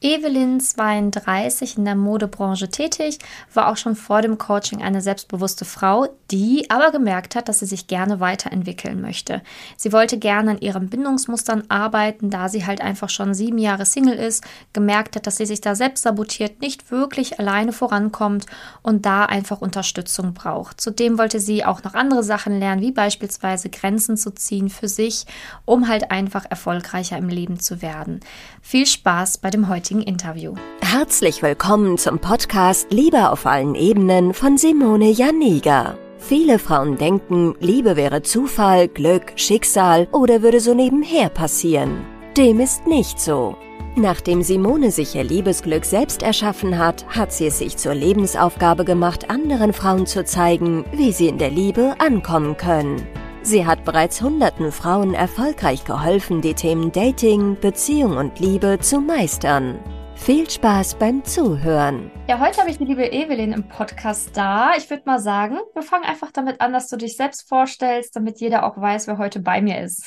Evelyn, 0.00 0.60
32, 0.60 1.76
in 1.76 1.84
der 1.84 1.96
Modebranche 1.96 2.68
tätig, 2.68 3.18
war 3.52 3.66
auch 3.66 3.76
schon 3.76 3.96
vor 3.96 4.22
dem 4.22 4.38
Coaching 4.38 4.80
eine 4.80 5.00
selbstbewusste 5.00 5.64
Frau, 5.64 6.06
die 6.30 6.70
aber 6.70 6.92
gemerkt 6.92 7.34
hat, 7.34 7.48
dass 7.48 7.58
sie 7.58 7.66
sich 7.66 7.88
gerne 7.88 8.20
weiterentwickeln 8.20 9.00
möchte. 9.00 9.42
Sie 9.76 9.92
wollte 9.92 10.16
gerne 10.16 10.52
an 10.52 10.60
ihren 10.60 10.88
Bindungsmustern 10.88 11.64
arbeiten, 11.68 12.30
da 12.30 12.48
sie 12.48 12.64
halt 12.64 12.80
einfach 12.80 13.08
schon 13.08 13.34
sieben 13.34 13.58
Jahre 13.58 13.86
Single 13.86 14.14
ist, 14.14 14.44
gemerkt 14.72 15.16
hat, 15.16 15.26
dass 15.26 15.38
sie 15.38 15.46
sich 15.46 15.60
da 15.60 15.74
selbst 15.74 16.04
sabotiert, 16.04 16.60
nicht 16.60 16.92
wirklich 16.92 17.40
alleine 17.40 17.72
vorankommt 17.72 18.46
und 18.82 19.04
da 19.04 19.24
einfach 19.24 19.60
Unterstützung 19.60 20.32
braucht. 20.32 20.80
Zudem 20.80 21.18
wollte 21.18 21.40
sie 21.40 21.64
auch 21.64 21.82
noch 21.82 21.94
andere 21.94 22.22
Sachen 22.22 22.56
lernen, 22.60 22.82
wie 22.82 22.92
beispielsweise 22.92 23.68
Grenzen 23.68 24.16
zu 24.16 24.30
ziehen 24.30 24.68
für 24.68 24.88
sich, 24.88 25.26
um 25.64 25.88
halt 25.88 26.12
einfach 26.12 26.44
erfolgreicher 26.48 27.18
im 27.18 27.28
Leben 27.28 27.58
zu 27.58 27.82
werden. 27.82 28.20
Viel 28.62 28.86
Spaß 28.86 29.38
bei 29.38 29.50
dem 29.50 29.68
heutigen 29.68 29.87
heutigen 29.88 30.02
Interview. 30.02 30.54
Herzlich 30.82 31.42
willkommen 31.42 31.96
zum 31.96 32.18
Podcast 32.18 32.92
Liebe 32.92 33.30
auf 33.30 33.46
allen 33.46 33.74
Ebenen 33.74 34.34
von 34.34 34.58
Simone 34.58 35.10
Janiga. 35.10 35.96
Viele 36.18 36.58
Frauen 36.58 36.98
denken, 36.98 37.54
Liebe 37.60 37.96
wäre 37.96 38.22
Zufall, 38.22 38.88
Glück, 38.88 39.32
Schicksal 39.36 40.06
oder 40.12 40.42
würde 40.42 40.60
so 40.60 40.74
nebenher 40.74 41.30
passieren. 41.30 42.04
Dem 42.36 42.60
ist 42.60 42.86
nicht 42.86 43.18
so. 43.18 43.56
Nachdem 43.96 44.42
Simone 44.42 44.90
sich 44.90 45.14
ihr 45.14 45.24
Liebesglück 45.24 45.86
selbst 45.86 46.22
erschaffen 46.22 46.76
hat, 46.76 47.06
hat 47.08 47.32
sie 47.32 47.46
es 47.46 47.58
sich 47.58 47.78
zur 47.78 47.94
Lebensaufgabe 47.94 48.84
gemacht, 48.84 49.30
anderen 49.30 49.72
Frauen 49.72 50.04
zu 50.04 50.22
zeigen, 50.22 50.84
wie 50.92 51.12
sie 51.12 51.28
in 51.28 51.38
der 51.38 51.50
Liebe 51.50 51.94
ankommen 51.98 52.58
können. 52.58 53.06
Sie 53.48 53.64
hat 53.64 53.86
bereits 53.86 54.20
hunderten 54.20 54.70
Frauen 54.72 55.14
erfolgreich 55.14 55.86
geholfen, 55.86 56.42
die 56.42 56.52
Themen 56.52 56.92
Dating, 56.92 57.58
Beziehung 57.58 58.18
und 58.18 58.38
Liebe 58.40 58.78
zu 58.78 59.00
meistern. 59.00 59.78
Viel 60.16 60.50
Spaß 60.50 60.96
beim 60.96 61.24
Zuhören. 61.24 62.10
Ja, 62.28 62.40
heute 62.40 62.60
habe 62.60 62.68
ich 62.68 62.76
die 62.76 62.84
liebe 62.84 63.10
Evelyn 63.10 63.54
im 63.54 63.66
Podcast 63.66 64.36
da. 64.36 64.72
Ich 64.76 64.90
würde 64.90 65.04
mal 65.06 65.18
sagen, 65.18 65.60
wir 65.72 65.80
fangen 65.80 66.04
einfach 66.04 66.30
damit 66.30 66.60
an, 66.60 66.74
dass 66.74 66.90
du 66.90 66.98
dich 66.98 67.16
selbst 67.16 67.48
vorstellst, 67.48 68.14
damit 68.14 68.38
jeder 68.38 68.66
auch 68.66 68.78
weiß, 68.78 69.06
wer 69.06 69.16
heute 69.16 69.40
bei 69.40 69.62
mir 69.62 69.80
ist. 69.80 70.04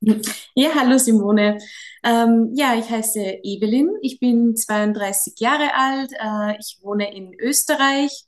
ja, 0.54 0.68
hallo 0.76 0.98
Simone. 0.98 1.58
Ähm, 2.04 2.52
ja, 2.54 2.76
ich 2.76 2.88
heiße 2.88 3.40
Evelyn. 3.42 3.90
Ich 4.02 4.20
bin 4.20 4.54
32 4.54 5.40
Jahre 5.40 5.74
alt. 5.74 6.12
Äh, 6.12 6.56
ich 6.60 6.78
wohne 6.80 7.12
in 7.12 7.34
Österreich 7.40 8.22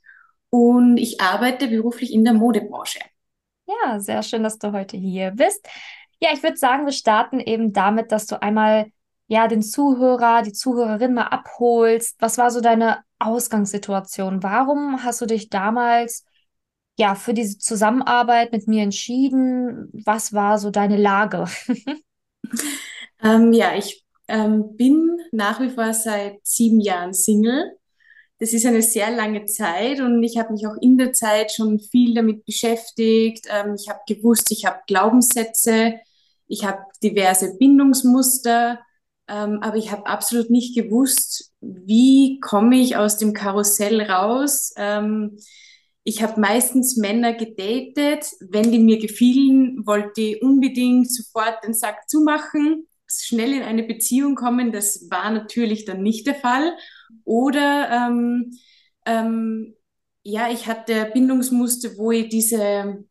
und 0.49 0.97
ich 0.97 1.21
arbeite 1.21 1.69
beruflich 1.69 2.13
in 2.13 2.25
der 2.25 2.33
Modebranche. 2.33 2.99
Sehr 3.97 4.23
schön, 4.23 4.43
dass 4.43 4.57
du 4.57 4.71
heute 4.71 4.97
hier 4.97 5.31
bist. 5.31 5.67
Ja, 6.19 6.29
ich 6.33 6.43
würde 6.43 6.57
sagen, 6.57 6.85
wir 6.85 6.93
starten 6.93 7.39
eben 7.39 7.73
damit, 7.73 8.11
dass 8.11 8.27
du 8.27 8.41
einmal 8.41 8.91
ja 9.27 9.47
den 9.47 9.63
Zuhörer, 9.63 10.41
die 10.43 10.53
Zuhörerin 10.53 11.13
mal 11.13 11.27
abholst. 11.27 12.21
Was 12.21 12.37
war 12.37 12.51
so 12.51 12.61
deine 12.61 12.99
Ausgangssituation? 13.19 14.43
Warum 14.43 15.03
hast 15.03 15.21
du 15.21 15.25
dich 15.25 15.49
damals 15.49 16.25
ja 16.97 17.15
für 17.15 17.33
diese 17.33 17.57
Zusammenarbeit 17.57 18.51
mit 18.51 18.67
mir 18.67 18.83
entschieden? 18.83 19.89
Was 20.05 20.33
war 20.33 20.59
so 20.59 20.69
deine 20.69 20.97
Lage? 20.97 21.45
ähm, 23.23 23.53
ja, 23.53 23.75
ich 23.75 24.05
ähm, 24.27 24.75
bin 24.75 25.17
nach 25.31 25.59
wie 25.59 25.69
vor 25.69 25.93
seit 25.93 26.39
sieben 26.43 26.81
Jahren 26.81 27.13
Single 27.13 27.77
das 28.41 28.53
ist 28.53 28.65
eine 28.65 28.81
sehr 28.81 29.11
lange 29.11 29.45
Zeit 29.45 29.99
und 29.99 30.23
ich 30.23 30.39
habe 30.39 30.53
mich 30.53 30.65
auch 30.65 30.75
in 30.81 30.97
der 30.97 31.13
Zeit 31.13 31.51
schon 31.51 31.79
viel 31.79 32.15
damit 32.15 32.43
beschäftigt. 32.43 33.45
Ähm, 33.47 33.75
ich 33.79 33.87
habe 33.87 33.99
gewusst, 34.07 34.51
ich 34.51 34.65
habe 34.65 34.79
Glaubenssätze, 34.87 35.99
ich 36.47 36.65
habe 36.65 36.79
diverse 37.03 37.55
Bindungsmuster, 37.59 38.79
ähm, 39.27 39.59
aber 39.61 39.77
ich 39.77 39.91
habe 39.91 40.07
absolut 40.07 40.49
nicht 40.49 40.75
gewusst, 40.75 41.51
wie 41.61 42.39
komme 42.39 42.77
ich 42.77 42.97
aus 42.97 43.19
dem 43.19 43.33
Karussell 43.33 44.01
raus. 44.01 44.73
Ähm, 44.75 45.37
ich 46.03 46.23
habe 46.23 46.41
meistens 46.41 46.97
Männer 46.97 47.33
gedatet. 47.33 48.25
Wenn 48.39 48.71
die 48.71 48.79
mir 48.79 48.97
gefielen, 48.97 49.85
wollte 49.85 50.19
ich 50.19 50.41
unbedingt 50.41 51.13
sofort 51.13 51.63
den 51.63 51.75
Sack 51.75 52.09
zumachen, 52.09 52.87
schnell 53.07 53.53
in 53.53 53.61
eine 53.61 53.83
Beziehung 53.83 54.33
kommen. 54.33 54.71
Das 54.71 55.05
war 55.11 55.29
natürlich 55.29 55.85
dann 55.85 56.01
nicht 56.01 56.25
der 56.25 56.33
Fall. 56.35 56.75
Oder 57.23 57.89
ähm, 57.91 58.51
ähm, 59.05 59.75
ja, 60.23 60.49
ich 60.51 60.67
hatte 60.67 61.09
Bindungsmuster, 61.13 61.97
wo 61.97 62.11
ich 62.11 62.29
diese, 62.29 63.03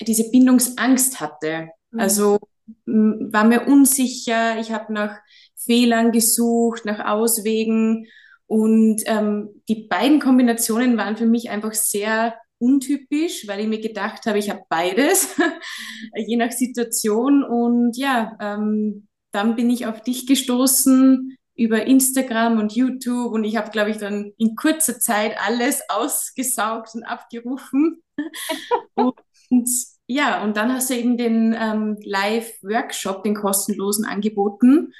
diese 0.00 0.30
Bindungsangst 0.30 1.20
hatte. 1.20 1.68
Mhm. 1.90 2.00
Also 2.00 2.38
war 2.86 3.44
mir 3.44 3.66
unsicher, 3.66 4.58
ich 4.58 4.72
habe 4.72 4.92
nach 4.92 5.18
Fehlern 5.56 6.12
gesucht, 6.12 6.84
nach 6.84 7.04
Auswegen. 7.04 8.06
Und 8.46 9.02
ähm, 9.06 9.62
die 9.68 9.86
beiden 9.88 10.20
Kombinationen 10.20 10.96
waren 10.96 11.16
für 11.16 11.26
mich 11.26 11.50
einfach 11.50 11.74
sehr 11.74 12.34
untypisch, 12.58 13.46
weil 13.46 13.60
ich 13.60 13.66
mir 13.66 13.80
gedacht 13.80 14.26
habe, 14.26 14.38
ich 14.38 14.48
habe 14.48 14.62
beides, 14.68 15.34
je 16.26 16.36
nach 16.36 16.52
Situation. 16.52 17.42
Und 17.42 17.96
ja, 17.96 18.36
ähm, 18.40 19.08
dann 19.32 19.56
bin 19.56 19.70
ich 19.70 19.86
auf 19.86 20.02
dich 20.02 20.26
gestoßen 20.26 21.36
über 21.56 21.86
Instagram 21.86 22.58
und 22.58 22.74
YouTube 22.74 23.32
und 23.32 23.44
ich 23.44 23.56
habe, 23.56 23.70
glaube 23.70 23.90
ich, 23.90 23.98
dann 23.98 24.32
in 24.38 24.56
kurzer 24.56 24.98
Zeit 24.98 25.36
alles 25.46 25.82
ausgesaugt 25.88 26.94
und 26.94 27.04
abgerufen. 27.04 28.02
und 28.94 29.68
ja, 30.06 30.42
und 30.42 30.56
dann 30.56 30.72
hast 30.72 30.90
du 30.90 30.94
eben 30.94 31.16
den 31.16 31.56
ähm, 31.58 31.96
Live-Workshop, 32.02 33.22
den 33.22 33.34
kostenlosen 33.34 34.04
angeboten 34.04 34.92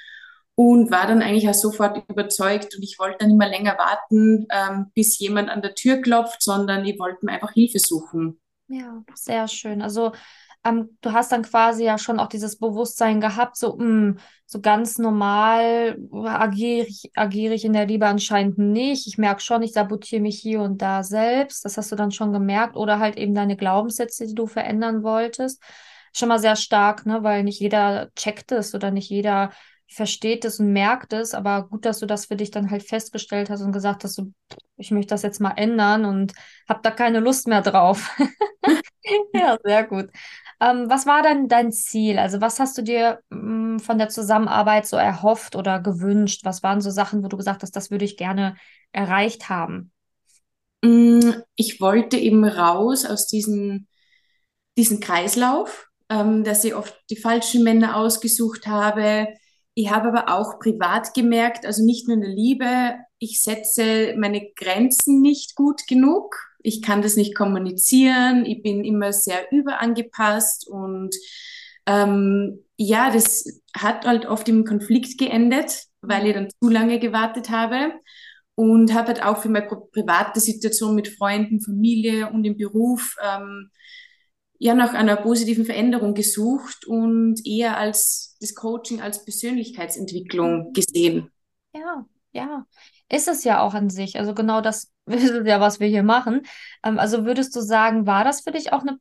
und 0.55 0.89
war 0.89 1.05
dann 1.05 1.21
eigentlich 1.21 1.47
auch 1.49 1.53
sofort 1.53 2.03
überzeugt 2.09 2.75
und 2.75 2.83
ich 2.83 2.97
wollte 2.97 3.17
dann 3.19 3.31
immer 3.31 3.47
länger 3.47 3.77
warten, 3.77 4.47
ähm, 4.49 4.91
bis 4.95 5.19
jemand 5.19 5.49
an 5.49 5.61
der 5.61 5.75
Tür 5.75 5.97
klopft, 5.97 6.41
sondern 6.41 6.85
ich 6.85 6.97
wollte 6.97 7.25
mir 7.25 7.33
einfach 7.33 7.51
Hilfe 7.51 7.79
suchen. 7.79 8.39
Ja, 8.67 9.03
sehr 9.13 9.47
schön. 9.47 9.81
Also 9.81 10.13
ähm, 10.65 10.97
du 11.01 11.13
hast 11.13 11.31
dann 11.31 11.43
quasi 11.43 11.85
ja 11.85 11.97
schon 11.97 12.19
auch 12.19 12.27
dieses 12.27 12.57
Bewusstsein 12.57 13.21
gehabt, 13.21 13.55
so, 13.55 13.75
mh, 13.77 13.83
hm, 13.83 14.19
so 14.47 14.61
ganz 14.61 14.97
normal 14.97 15.97
agiere 16.11 16.85
ich, 16.87 17.11
agiere 17.15 17.53
ich 17.53 17.65
in 17.65 17.73
der 17.73 17.85
Liebe 17.85 18.07
anscheinend 18.07 18.57
nicht. 18.57 19.07
Ich 19.07 19.17
merke 19.17 19.41
schon, 19.41 19.63
ich 19.63 19.73
sabotiere 19.73 20.21
mich 20.21 20.39
hier 20.39 20.61
und 20.61 20.81
da 20.81 21.03
selbst. 21.03 21.65
Das 21.65 21.77
hast 21.77 21.91
du 21.91 21.95
dann 21.95 22.11
schon 22.11 22.33
gemerkt. 22.33 22.75
Oder 22.75 22.99
halt 22.99 23.17
eben 23.17 23.33
deine 23.33 23.57
Glaubenssätze, 23.57 24.27
die 24.27 24.35
du 24.35 24.47
verändern 24.47 25.03
wolltest. 25.03 25.61
Schon 26.13 26.29
mal 26.29 26.39
sehr 26.39 26.55
stark, 26.55 27.05
ne? 27.05 27.23
weil 27.23 27.43
nicht 27.43 27.59
jeder 27.59 28.09
checkt 28.15 28.51
es 28.51 28.73
oder 28.75 28.91
nicht 28.91 29.09
jeder 29.09 29.51
versteht 29.87 30.45
es 30.45 30.59
und 30.59 30.73
merkt 30.73 31.13
es, 31.13 31.33
aber 31.33 31.67
gut, 31.67 31.85
dass 31.85 31.99
du 31.99 32.05
das 32.05 32.25
für 32.25 32.35
dich 32.35 32.51
dann 32.51 32.71
halt 32.71 32.83
festgestellt 32.83 33.49
hast 33.49 33.61
und 33.61 33.71
gesagt 33.71 34.03
hast, 34.03 34.15
so, 34.15 34.31
ich 34.77 34.91
möchte 34.91 35.09
das 35.09 35.21
jetzt 35.21 35.39
mal 35.39 35.53
ändern 35.55 36.05
und 36.05 36.33
habe 36.67 36.79
da 36.83 36.91
keine 36.91 37.19
Lust 37.19 37.47
mehr 37.47 37.61
drauf. 37.61 38.09
ja, 39.33 39.57
sehr 39.63 39.83
gut. 39.83 40.09
Ähm, 40.61 40.89
was 40.89 41.05
war 41.05 41.21
denn 41.21 41.47
dein 41.47 41.71
Ziel? 41.71 42.17
Also 42.17 42.41
was 42.41 42.59
hast 42.59 42.77
du 42.77 42.81
dir 42.81 43.19
mh, 43.29 43.75
mm, 43.75 43.79
von 43.79 43.97
der 43.97 44.09
Zusammenarbeit 44.09 44.87
so 44.87 44.97
erhofft 44.97 45.55
oder 45.55 45.79
gewünscht? 45.79 46.41
Was 46.43 46.63
waren 46.63 46.81
so 46.81 46.91
Sachen, 46.91 47.23
wo 47.23 47.27
du 47.27 47.37
gesagt 47.37 47.63
hast, 47.63 47.75
das 47.75 47.91
würde 47.91 48.05
ich 48.05 48.17
gerne 48.17 48.55
erreicht 48.91 49.49
haben? 49.49 49.91
Mm, 50.83 51.31
ich 51.55 51.81
wollte 51.81 52.17
eben 52.17 52.45
raus 52.45 53.05
aus 53.05 53.27
diesem 53.27 53.87
diesen 54.77 54.99
Kreislauf, 54.99 55.89
ähm, 56.09 56.43
dass 56.43 56.63
ich 56.63 56.75
oft 56.75 56.95
die 57.09 57.17
falschen 57.17 57.63
Männer 57.63 57.95
ausgesucht 57.95 58.67
habe. 58.67 59.27
Ich 59.75 59.91
habe 59.91 60.07
aber 60.07 60.33
auch 60.33 60.57
privat 60.59 61.13
gemerkt, 61.13 61.65
also 61.65 61.83
nicht 61.83 62.07
nur 62.07 62.15
in 62.15 62.21
der 62.21 62.31
Liebe, 62.31 62.95
ich 63.19 63.43
setze 63.43 64.15
meine 64.17 64.49
Grenzen 64.55 65.21
nicht 65.21 65.55
gut 65.55 65.85
genug. 65.87 66.37
Ich 66.59 66.81
kann 66.81 67.01
das 67.01 67.17
nicht 67.17 67.35
kommunizieren, 67.35 68.45
ich 68.45 68.63
bin 68.63 68.85
immer 68.85 69.11
sehr 69.11 69.51
überangepasst 69.51 70.67
und 70.67 71.13
ähm, 71.85 72.63
ja, 72.77 73.11
das 73.11 73.61
hat 73.75 74.05
halt 74.05 74.25
oft 74.25 74.47
im 74.47 74.63
Konflikt 74.63 75.17
geendet, 75.17 75.83
weil 76.01 76.25
ich 76.27 76.33
dann 76.33 76.49
zu 76.49 76.69
lange 76.69 76.99
gewartet 76.99 77.49
habe 77.49 77.93
und 78.55 78.93
habe 78.93 79.07
halt 79.07 79.23
auch 79.23 79.37
für 79.37 79.49
meine 79.49 79.67
private 79.67 80.39
Situation 80.39 80.95
mit 80.95 81.09
Freunden, 81.09 81.61
Familie 81.61 82.29
und 82.31 82.45
im 82.45 82.57
Beruf 82.57 83.15
ähm, 83.21 83.69
ja 84.59 84.73
nach 84.73 84.93
einer 84.93 85.15
positiven 85.15 85.65
Veränderung 85.65 86.13
gesucht 86.13 86.85
und 86.85 87.45
eher 87.45 87.77
als 87.77 88.37
das 88.39 88.55
Coaching 88.55 89.01
als 89.01 89.23
Persönlichkeitsentwicklung 89.23 90.73
gesehen. 90.73 91.31
Ja, 91.73 92.05
ja, 92.31 92.65
ist 93.09 93.27
es 93.27 93.43
ja 93.43 93.61
auch 93.61 93.73
an 93.73 93.89
sich. 93.89 94.17
Also 94.17 94.33
genau 94.33 94.61
das 94.61 94.91
ist 95.05 95.45
ja, 95.45 95.59
was 95.59 95.79
wir 95.79 95.87
hier 95.87 96.03
machen. 96.03 96.41
Ähm, 96.83 96.99
also 96.99 97.25
würdest 97.25 97.55
du 97.55 97.61
sagen, 97.61 98.05
war 98.05 98.23
das 98.23 98.41
für 98.41 98.51
dich 98.51 98.73
auch 98.73 98.81
eine 98.81 98.99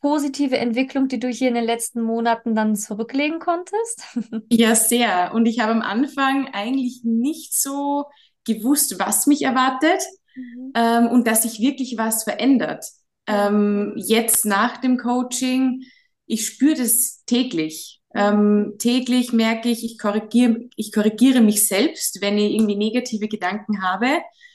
positive 0.00 0.58
Entwicklung, 0.58 1.08
die 1.08 1.20
du 1.20 1.28
hier 1.28 1.48
in 1.48 1.54
den 1.54 1.64
letzten 1.64 2.02
Monaten 2.02 2.54
dann 2.54 2.76
zurücklegen 2.76 3.38
konntest? 3.38 4.02
Ja, 4.50 4.74
sehr. 4.74 5.32
Und 5.32 5.46
ich 5.46 5.60
habe 5.60 5.72
am 5.72 5.82
Anfang 5.82 6.48
eigentlich 6.52 7.02
nicht 7.04 7.54
so 7.54 8.06
gewusst, 8.44 8.98
was 8.98 9.26
mich 9.26 9.42
erwartet 9.42 10.02
mhm. 10.34 10.72
ähm, 10.74 11.06
und 11.08 11.26
dass 11.26 11.42
sich 11.42 11.60
wirklich 11.60 11.96
was 11.96 12.24
verändert. 12.24 12.84
Ähm, 13.26 13.94
jetzt 13.96 14.44
nach 14.44 14.78
dem 14.78 14.98
Coaching, 14.98 15.84
ich 16.26 16.46
spüre 16.46 16.74
das 16.74 17.24
täglich. 17.24 18.00
Ähm, 18.14 18.74
täglich 18.78 19.32
merke 19.32 19.70
ich, 19.70 19.84
ich 19.84 19.98
korrigiere, 19.98 20.68
ich 20.76 20.92
korrigiere 20.92 21.40
mich 21.40 21.66
selbst, 21.66 22.20
wenn 22.20 22.36
ich 22.36 22.52
irgendwie 22.52 22.76
negative 22.76 23.28
Gedanken 23.28 23.82
habe. 23.82 24.08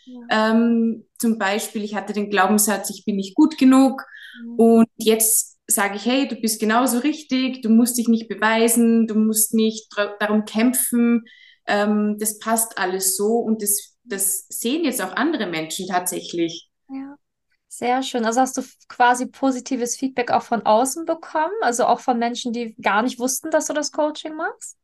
Ja. 0.05 0.51
Ähm, 0.51 1.05
zum 1.17 1.37
Beispiel, 1.37 1.83
ich 1.83 1.95
hatte 1.95 2.13
den 2.13 2.29
Glaubenssatz, 2.29 2.89
ich 2.89 3.03
bin 3.05 3.15
nicht 3.15 3.35
gut 3.35 3.57
genug. 3.57 4.03
Mhm. 4.43 4.55
Und 4.55 4.87
jetzt 4.97 5.57
sage 5.67 5.97
ich, 5.97 6.05
hey, 6.05 6.27
du 6.27 6.35
bist 6.35 6.59
genauso 6.59 6.99
richtig, 6.99 7.61
du 7.61 7.69
musst 7.69 7.97
dich 7.97 8.07
nicht 8.07 8.29
beweisen, 8.29 9.07
du 9.07 9.15
musst 9.15 9.53
nicht 9.53 9.89
darum 10.19 10.45
kämpfen, 10.45 11.25
ähm, 11.67 12.17
das 12.19 12.39
passt 12.39 12.77
alles 12.77 13.17
so 13.17 13.39
und 13.39 13.61
das, 13.61 13.97
das 14.03 14.45
sehen 14.47 14.85
jetzt 14.85 15.01
auch 15.01 15.13
andere 15.15 15.47
Menschen 15.47 15.87
tatsächlich. 15.87 16.69
Ja. 16.89 17.17
Sehr 17.77 18.01
schön. 18.01 18.25
Also 18.25 18.41
hast 18.41 18.57
du 18.57 18.63
quasi 18.89 19.27
positives 19.27 19.97
Feedback 19.97 20.31
auch 20.31 20.41
von 20.41 20.65
außen 20.65 21.05
bekommen, 21.05 21.53
also 21.61 21.85
auch 21.85 21.99
von 21.99 22.17
Menschen, 22.17 22.51
die 22.51 22.73
gar 22.81 23.03
nicht 23.03 23.19
wussten, 23.19 23.51
dass 23.51 23.67
du 23.67 23.73
das 23.73 23.91
Coaching 23.91 24.33
machst? 24.33 24.77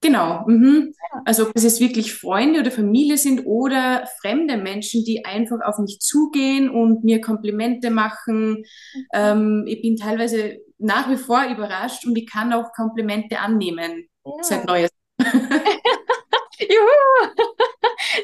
Genau. 0.00 0.44
Mhm. 0.46 0.94
Also 1.24 1.48
ob 1.48 1.56
es 1.56 1.64
jetzt 1.64 1.80
wirklich 1.80 2.14
Freunde 2.14 2.60
oder 2.60 2.70
Familie 2.70 3.18
sind 3.18 3.46
oder 3.46 4.08
fremde 4.20 4.58
Menschen, 4.58 5.02
die 5.04 5.24
einfach 5.24 5.58
auf 5.64 5.78
mich 5.78 5.98
zugehen 5.98 6.70
und 6.70 7.02
mir 7.02 7.20
Komplimente 7.20 7.90
machen. 7.90 8.58
Mhm. 8.58 9.06
Ähm, 9.12 9.64
ich 9.66 9.82
bin 9.82 9.96
teilweise 9.96 10.58
nach 10.78 11.10
wie 11.10 11.16
vor 11.16 11.42
überrascht 11.50 12.06
und 12.06 12.16
ich 12.16 12.30
kann 12.30 12.52
auch 12.52 12.70
Komplimente 12.74 13.40
annehmen 13.40 14.06
ja. 14.24 14.32
seit 14.42 14.66
Neues. 14.66 14.90
Juhu! 16.60 17.66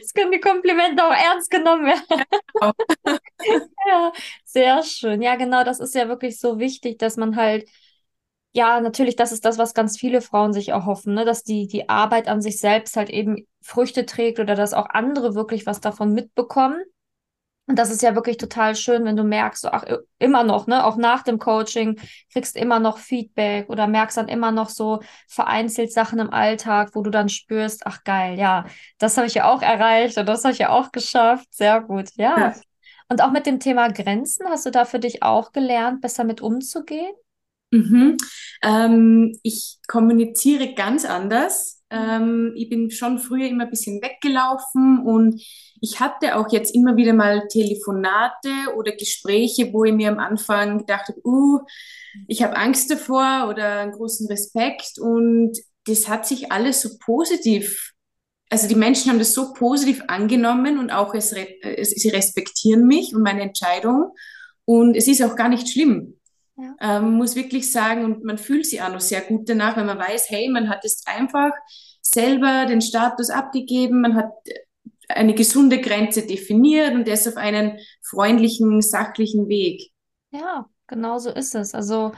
Es 0.02 0.12
können 0.14 0.32
die 0.32 0.40
Komplimente 0.40 1.04
auch 1.04 1.12
ernst 1.12 1.50
genommen 1.50 1.86
werden. 1.86 2.24
Ja, 2.60 2.72
ja, 3.88 4.12
sehr 4.44 4.82
schön. 4.82 5.22
Ja, 5.22 5.36
genau, 5.36 5.64
das 5.64 5.80
ist 5.80 5.94
ja 5.94 6.08
wirklich 6.08 6.38
so 6.40 6.58
wichtig, 6.58 6.98
dass 6.98 7.16
man 7.16 7.36
halt, 7.36 7.68
ja, 8.52 8.80
natürlich, 8.80 9.16
das 9.16 9.32
ist 9.32 9.44
das, 9.44 9.58
was 9.58 9.74
ganz 9.74 9.98
viele 9.98 10.20
Frauen 10.22 10.52
sich 10.52 10.70
erhoffen, 10.70 11.14
ne? 11.14 11.24
dass 11.24 11.44
die, 11.44 11.66
die 11.68 11.88
Arbeit 11.88 12.28
an 12.28 12.42
sich 12.42 12.58
selbst 12.60 12.96
halt 12.96 13.10
eben 13.10 13.46
Früchte 13.62 14.06
trägt 14.06 14.40
oder 14.40 14.54
dass 14.54 14.74
auch 14.74 14.88
andere 14.90 15.34
wirklich 15.34 15.66
was 15.66 15.80
davon 15.80 16.12
mitbekommen. 16.14 16.82
Und 17.68 17.78
das 17.78 17.90
ist 17.90 18.02
ja 18.02 18.16
wirklich 18.16 18.38
total 18.38 18.74
schön, 18.74 19.04
wenn 19.04 19.16
du 19.16 19.22
merkst, 19.22 19.62
so, 19.62 19.68
ach, 19.68 19.84
immer 20.18 20.42
noch, 20.42 20.66
ne, 20.66 20.84
auch 20.84 20.96
nach 20.96 21.22
dem 21.22 21.38
Coaching 21.38 22.00
kriegst 22.32 22.56
immer 22.56 22.80
noch 22.80 22.98
Feedback 22.98 23.68
oder 23.68 23.86
merkst 23.86 24.16
dann 24.16 24.28
immer 24.28 24.50
noch 24.50 24.68
so 24.68 25.00
vereinzelt 25.28 25.92
Sachen 25.92 26.18
im 26.18 26.32
Alltag, 26.32 26.90
wo 26.94 27.02
du 27.02 27.10
dann 27.10 27.28
spürst, 27.28 27.86
ach 27.86 28.02
geil, 28.02 28.36
ja, 28.38 28.66
das 28.98 29.16
habe 29.16 29.28
ich 29.28 29.34
ja 29.34 29.50
auch 29.50 29.62
erreicht 29.62 30.18
und 30.18 30.26
das 30.26 30.42
habe 30.44 30.52
ich 30.52 30.58
ja 30.58 30.70
auch 30.70 30.90
geschafft. 30.90 31.46
Sehr 31.54 31.80
gut, 31.80 32.10
ja. 32.16 32.36
ja. 32.38 32.54
Und 33.08 33.22
auch 33.22 33.30
mit 33.30 33.46
dem 33.46 33.60
Thema 33.60 33.88
Grenzen, 33.92 34.48
hast 34.48 34.66
du 34.66 34.70
da 34.70 34.84
für 34.84 34.98
dich 34.98 35.22
auch 35.22 35.52
gelernt, 35.52 36.00
besser 36.00 36.24
mit 36.24 36.40
umzugehen? 36.40 37.12
Mhm. 37.70 38.16
Ähm, 38.62 39.38
ich 39.42 39.78
kommuniziere 39.86 40.74
ganz 40.74 41.04
anders. 41.04 41.81
Ähm, 41.92 42.54
ich 42.56 42.70
bin 42.70 42.90
schon 42.90 43.18
früher 43.18 43.48
immer 43.48 43.64
ein 43.64 43.70
bisschen 43.70 44.00
weggelaufen 44.00 45.04
und 45.04 45.42
ich 45.80 46.00
hatte 46.00 46.36
auch 46.36 46.50
jetzt 46.50 46.74
immer 46.74 46.96
wieder 46.96 47.12
mal 47.12 47.46
Telefonate 47.48 48.48
oder 48.76 48.92
Gespräche, 48.92 49.72
wo 49.72 49.84
ich 49.84 49.92
mir 49.92 50.10
am 50.10 50.18
Anfang 50.18 50.78
gedacht 50.78 51.08
habe, 51.08 51.20
uh, 51.24 51.60
ich 52.28 52.42
habe 52.42 52.56
Angst 52.56 52.90
davor 52.90 53.48
oder 53.50 53.80
einen 53.80 53.92
großen 53.92 54.26
Respekt 54.28 54.98
und 54.98 55.58
das 55.84 56.08
hat 56.08 56.26
sich 56.26 56.50
alles 56.50 56.80
so 56.80 56.90
positiv, 56.98 57.92
also 58.48 58.68
die 58.68 58.74
Menschen 58.74 59.10
haben 59.10 59.18
das 59.18 59.34
so 59.34 59.52
positiv 59.52 60.02
angenommen 60.08 60.78
und 60.78 60.90
auch 60.90 61.14
es, 61.14 61.32
es, 61.32 61.90
sie 61.90 62.08
respektieren 62.10 62.86
mich 62.86 63.14
und 63.14 63.22
meine 63.22 63.42
Entscheidung 63.42 64.12
und 64.64 64.96
es 64.96 65.08
ist 65.08 65.22
auch 65.22 65.36
gar 65.36 65.48
nicht 65.48 65.68
schlimm. 65.68 66.18
Ja. 66.56 66.74
Ähm, 66.80 67.14
muss 67.14 67.34
wirklich 67.34 67.72
sagen, 67.72 68.04
und 68.04 68.24
man 68.24 68.38
fühlt 68.38 68.66
sich 68.66 68.82
auch 68.82 68.92
noch 68.92 69.00
sehr 69.00 69.22
gut 69.22 69.48
danach, 69.48 69.76
wenn 69.76 69.86
man 69.86 69.98
weiß, 69.98 70.28
hey, 70.30 70.48
man 70.48 70.68
hat 70.68 70.84
jetzt 70.84 71.08
einfach 71.08 71.50
selber 72.02 72.66
den 72.66 72.80
Status 72.82 73.30
abgegeben, 73.30 74.02
man 74.02 74.16
hat 74.16 74.32
eine 75.08 75.34
gesunde 75.34 75.80
Grenze 75.80 76.26
definiert 76.26 76.94
und 76.94 77.08
das 77.08 77.26
auf 77.26 77.36
einen 77.36 77.78
freundlichen, 78.02 78.80
sachlichen 78.82 79.48
Weg. 79.48 79.90
Ja, 80.30 80.66
genau 80.86 81.18
so 81.18 81.30
ist 81.30 81.54
es. 81.54 81.74
Also 81.74 82.12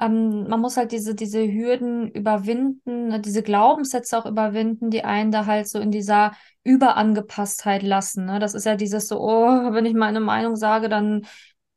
ähm, 0.00 0.48
man 0.48 0.60
muss 0.60 0.76
halt 0.76 0.92
diese, 0.92 1.14
diese 1.14 1.40
Hürden 1.40 2.10
überwinden, 2.12 3.08
ne, 3.08 3.20
diese 3.20 3.42
Glaubenssätze 3.42 4.16
auch 4.18 4.26
überwinden, 4.26 4.90
die 4.90 5.04
einen 5.04 5.32
da 5.32 5.46
halt 5.46 5.68
so 5.68 5.80
in 5.80 5.90
dieser 5.90 6.32
Überangepasstheit 6.62 7.82
lassen. 7.82 8.26
Ne? 8.26 8.38
Das 8.38 8.54
ist 8.54 8.64
ja 8.64 8.76
dieses 8.76 9.08
so, 9.08 9.20
oh, 9.20 9.72
wenn 9.72 9.86
ich 9.86 9.94
meine 9.94 10.20
Meinung 10.20 10.54
sage, 10.56 10.88
dann 10.88 11.26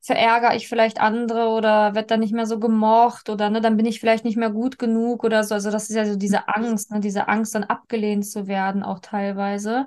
verärgere 0.01 0.55
ich 0.55 0.67
vielleicht 0.67 0.99
andere 0.99 1.47
oder 1.49 1.93
werde 1.95 2.07
dann 2.07 2.19
nicht 2.21 2.33
mehr 2.33 2.45
so 2.47 2.59
gemocht 2.59 3.29
oder 3.29 3.49
ne, 3.49 3.61
dann 3.61 3.77
bin 3.77 3.85
ich 3.85 3.99
vielleicht 3.99 4.25
nicht 4.25 4.37
mehr 4.37 4.49
gut 4.49 4.79
genug 4.79 5.23
oder 5.23 5.43
so. 5.43 5.53
Also 5.55 5.71
das 5.71 5.89
ist 5.89 5.95
ja 5.95 6.05
so 6.05 6.15
diese 6.15 6.47
Angst, 6.47 6.91
ne, 6.91 6.99
diese 6.99 7.27
Angst, 7.27 7.53
dann 7.55 7.63
abgelehnt 7.63 8.25
zu 8.25 8.47
werden, 8.47 8.83
auch 8.83 8.99
teilweise. 8.99 9.85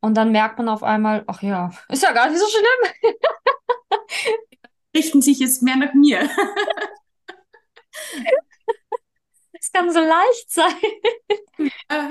Und 0.00 0.16
dann 0.16 0.32
merkt 0.32 0.58
man 0.58 0.68
auf 0.68 0.82
einmal, 0.82 1.24
ach 1.28 1.42
ja, 1.42 1.70
ist 1.88 2.02
ja 2.02 2.12
gar 2.12 2.28
nicht 2.30 2.40
so 2.40 2.46
schlimm. 2.46 3.12
Richten 4.96 5.22
sich 5.22 5.38
jetzt 5.38 5.62
mehr 5.62 5.76
nach 5.76 5.94
mir. 5.94 6.28
Es 9.52 9.70
kann 9.72 9.90
so 9.92 10.00
leicht 10.00 10.50
sein. 10.50 10.74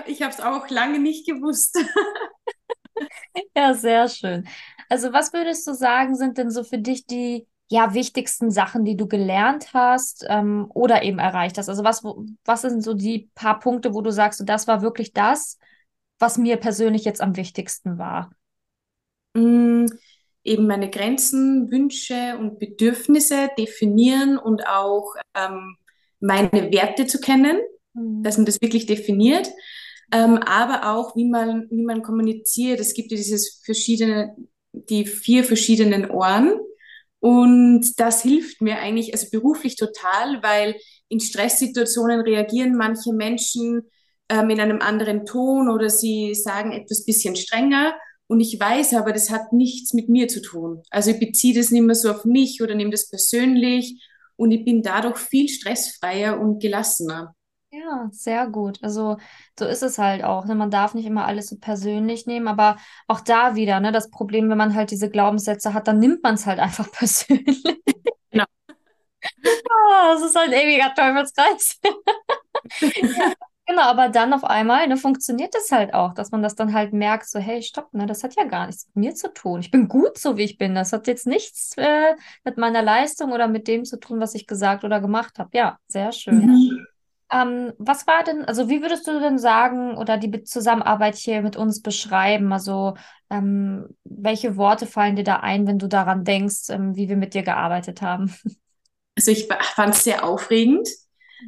Ich 0.07 0.21
habe 0.21 0.31
es 0.33 0.39
auch 0.39 0.69
lange 0.69 0.99
nicht 0.99 1.25
gewusst. 1.25 1.77
Ja, 3.55 3.73
sehr 3.73 4.07
schön. 4.09 4.47
Also, 4.91 5.13
was 5.13 5.31
würdest 5.31 5.65
du 5.67 5.73
sagen, 5.73 6.15
sind 6.15 6.37
denn 6.37 6.51
so 6.51 6.65
für 6.65 6.77
dich 6.77 7.05
die 7.05 7.47
ja, 7.69 7.93
wichtigsten 7.93 8.51
Sachen, 8.51 8.83
die 8.83 8.97
du 8.97 9.07
gelernt 9.07 9.73
hast 9.73 10.25
ähm, 10.27 10.69
oder 10.73 11.03
eben 11.03 11.17
erreicht 11.17 11.57
hast? 11.57 11.69
Also, 11.69 11.85
was, 11.85 12.03
was 12.43 12.61
sind 12.61 12.83
so 12.83 12.93
die 12.93 13.29
paar 13.33 13.57
Punkte, 13.59 13.93
wo 13.93 14.01
du 14.01 14.11
sagst, 14.11 14.43
das 14.45 14.67
war 14.67 14.81
wirklich 14.81 15.13
das, 15.13 15.57
was 16.19 16.37
mir 16.37 16.57
persönlich 16.57 17.05
jetzt 17.05 17.21
am 17.21 17.37
wichtigsten 17.37 17.97
war? 17.99 18.31
Mm, 19.33 19.85
eben 20.43 20.67
meine 20.67 20.89
Grenzen, 20.89 21.71
Wünsche 21.71 22.37
und 22.37 22.59
Bedürfnisse 22.59 23.49
definieren 23.57 24.37
und 24.37 24.67
auch 24.67 25.15
ähm, 25.35 25.77
meine 26.19 26.51
Werte 26.51 27.07
zu 27.07 27.21
kennen, 27.21 27.61
mhm. 27.93 28.23
dass 28.23 28.35
man 28.35 28.45
das 28.45 28.61
wirklich 28.61 28.87
definiert. 28.87 29.47
Ähm, 30.11 30.37
aber 30.39 30.91
auch, 30.91 31.15
wie 31.15 31.29
man, 31.29 31.69
wie 31.69 31.83
man 31.83 32.03
kommuniziert. 32.03 32.81
Es 32.81 32.93
gibt 32.93 33.11
ja 33.11 33.15
dieses 33.15 33.61
verschiedene, 33.63 34.35
die 34.73 35.05
vier 35.05 35.43
verschiedenen 35.43 36.09
Ohren. 36.09 36.53
Und 37.19 37.99
das 37.99 38.23
hilft 38.23 38.61
mir 38.61 38.79
eigentlich, 38.79 39.13
also 39.13 39.27
beruflich 39.31 39.75
total, 39.75 40.41
weil 40.41 40.75
in 41.07 41.19
Stresssituationen 41.19 42.21
reagieren 42.21 42.75
manche 42.75 43.13
Menschen 43.13 43.83
ähm, 44.29 44.49
in 44.49 44.59
einem 44.59 44.81
anderen 44.81 45.25
Ton 45.25 45.69
oder 45.69 45.89
sie 45.89 46.33
sagen 46.33 46.71
etwas 46.71 47.05
bisschen 47.05 47.35
strenger. 47.35 47.93
Und 48.27 48.39
ich 48.39 48.59
weiß 48.59 48.93
aber, 48.93 49.11
das 49.11 49.29
hat 49.29 49.51
nichts 49.51 49.93
mit 49.93 50.07
mir 50.07 50.29
zu 50.29 50.41
tun. 50.41 50.81
Also 50.89 51.11
ich 51.11 51.19
beziehe 51.19 51.53
das 51.53 51.69
nicht 51.69 51.83
mehr 51.83 51.95
so 51.95 52.09
auf 52.09 52.23
mich 52.23 52.61
oder 52.61 52.75
nehme 52.75 52.91
das 52.91 53.09
persönlich 53.09 54.01
und 54.37 54.51
ich 54.51 54.65
bin 54.65 54.81
dadurch 54.81 55.17
viel 55.17 55.49
stressfreier 55.49 56.39
und 56.39 56.59
gelassener. 56.59 57.35
Ja, 57.73 58.09
sehr 58.11 58.47
gut. 58.47 58.79
Also 58.83 59.17
so 59.57 59.65
ist 59.65 59.81
es 59.81 59.97
halt 59.97 60.23
auch. 60.25 60.45
Ne? 60.45 60.55
Man 60.55 60.71
darf 60.71 60.93
nicht 60.93 61.05
immer 61.05 61.25
alles 61.25 61.47
so 61.47 61.57
persönlich 61.57 62.25
nehmen, 62.25 62.47
aber 62.49 62.77
auch 63.07 63.21
da 63.21 63.55
wieder, 63.55 63.79
ne, 63.79 63.93
das 63.93 64.09
Problem, 64.09 64.49
wenn 64.49 64.57
man 64.57 64.75
halt 64.75 64.91
diese 64.91 65.09
Glaubenssätze 65.09 65.73
hat, 65.73 65.87
dann 65.87 65.99
nimmt 65.99 66.21
man 66.21 66.35
es 66.35 66.45
halt 66.45 66.59
einfach 66.59 66.91
persönlich. 66.91 67.63
Genau. 68.31 68.45
oh, 69.47 70.13
das 70.13 70.23
ist 70.23 70.35
halt 70.35 70.49
ein 70.53 70.59
ewiger 70.59 70.93
Teufelskreis. 70.93 71.79
ja. 72.81 73.33
Genau, 73.67 73.83
aber 73.83 74.09
dann 74.09 74.33
auf 74.33 74.43
einmal, 74.43 74.87
ne, 74.87 74.97
funktioniert 74.97 75.53
das 75.55 75.71
halt 75.71 75.93
auch, 75.93 76.13
dass 76.13 76.31
man 76.31 76.41
das 76.41 76.55
dann 76.55 76.73
halt 76.73 76.91
merkt, 76.93 77.29
so, 77.29 77.39
hey, 77.39 77.61
stopp, 77.61 77.93
ne, 77.93 78.05
das 78.05 78.23
hat 78.23 78.35
ja 78.35 78.43
gar 78.43 78.65
nichts 78.67 78.87
mit 78.87 78.95
mir 78.97 79.15
zu 79.15 79.33
tun. 79.33 79.61
Ich 79.61 79.71
bin 79.71 79.87
gut 79.87 80.17
so, 80.17 80.35
wie 80.35 80.43
ich 80.43 80.57
bin. 80.57 80.75
Das 80.75 80.91
hat 80.91 81.07
jetzt 81.07 81.27
nichts 81.27 81.73
äh, 81.77 82.15
mit 82.43 82.57
meiner 82.57 82.81
Leistung 82.81 83.31
oder 83.31 83.47
mit 83.47 83.67
dem 83.67 83.85
zu 83.85 83.97
tun, 83.99 84.19
was 84.19 84.35
ich 84.35 84.47
gesagt 84.47 84.83
oder 84.83 84.99
gemacht 84.99 85.39
habe. 85.39 85.51
Ja, 85.53 85.77
sehr 85.87 86.11
schön. 86.11 86.45
Mhm. 86.47 86.87
Ähm, 87.31 87.73
was 87.77 88.07
war 88.07 88.23
denn, 88.23 88.45
also 88.45 88.69
wie 88.69 88.81
würdest 88.81 89.07
du 89.07 89.19
denn 89.19 89.37
sagen 89.37 89.97
oder 89.97 90.17
die 90.17 90.43
Zusammenarbeit 90.43 91.15
hier 91.15 91.41
mit 91.41 91.55
uns 91.55 91.81
beschreiben? 91.81 92.51
Also 92.51 92.95
ähm, 93.29 93.87
welche 94.03 94.57
Worte 94.57 94.85
fallen 94.85 95.15
dir 95.15 95.23
da 95.23 95.37
ein, 95.37 95.65
wenn 95.67 95.79
du 95.79 95.87
daran 95.87 96.23
denkst, 96.25 96.69
ähm, 96.69 96.95
wie 96.95 97.09
wir 97.09 97.17
mit 97.17 97.33
dir 97.33 97.43
gearbeitet 97.43 98.01
haben? 98.01 98.33
Also 99.17 99.31
ich 99.31 99.49
fand 99.75 99.93
es 99.93 100.05
sehr 100.05 100.23
aufregend 100.23 100.87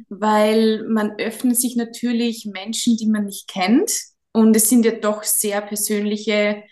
weil 0.08 0.84
man 0.88 1.12
öffnet 1.18 1.58
sich 1.58 1.76
natürlich 1.76 2.46
Menschen, 2.46 2.96
die 2.96 3.06
man 3.06 3.24
nicht 3.24 3.48
kennt. 3.48 3.90
Und 4.32 4.56
es 4.56 4.68
sind 4.68 4.84
ja 4.84 4.92
doch 4.92 5.22
sehr 5.22 5.60
persönliche 5.60 6.62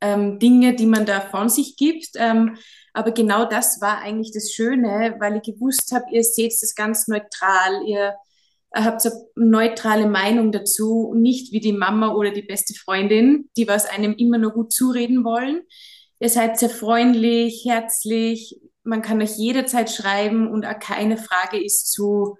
ähm, 0.00 0.38
Dinge, 0.38 0.74
die 0.74 0.86
man 0.86 1.06
da 1.06 1.20
von 1.20 1.48
sich 1.48 1.76
gibt. 1.76 2.10
Ähm, 2.16 2.56
aber 2.92 3.12
genau 3.12 3.44
das 3.44 3.80
war 3.80 3.98
eigentlich 3.98 4.32
das 4.32 4.52
Schöne, 4.52 5.16
weil 5.20 5.36
ich 5.36 5.42
gewusst 5.42 5.92
habe, 5.92 6.04
ihr 6.10 6.24
seht 6.24 6.52
das 6.60 6.74
ganz 6.74 7.06
neutral, 7.08 7.82
ihr 7.86 8.14
habt 8.74 9.04
eine 9.04 9.14
neutrale 9.34 10.06
Meinung 10.06 10.52
dazu, 10.52 11.14
nicht 11.16 11.52
wie 11.52 11.60
die 11.60 11.72
Mama 11.72 12.14
oder 12.14 12.30
die 12.30 12.42
beste 12.42 12.74
Freundin, 12.74 13.50
die 13.56 13.68
was 13.68 13.86
einem 13.86 14.14
immer 14.14 14.38
nur 14.38 14.52
gut 14.52 14.72
zureden 14.72 15.24
wollen. 15.24 15.62
Ihr 16.20 16.28
seid 16.28 16.58
sehr 16.58 16.70
freundlich, 16.70 17.64
herzlich, 17.66 18.60
man 18.84 19.02
kann 19.02 19.20
euch 19.22 19.36
jederzeit 19.36 19.90
schreiben 19.90 20.48
und 20.48 20.64
auch 20.64 20.78
keine 20.78 21.16
Frage 21.16 21.62
ist 21.62 21.92
zu 21.92 22.36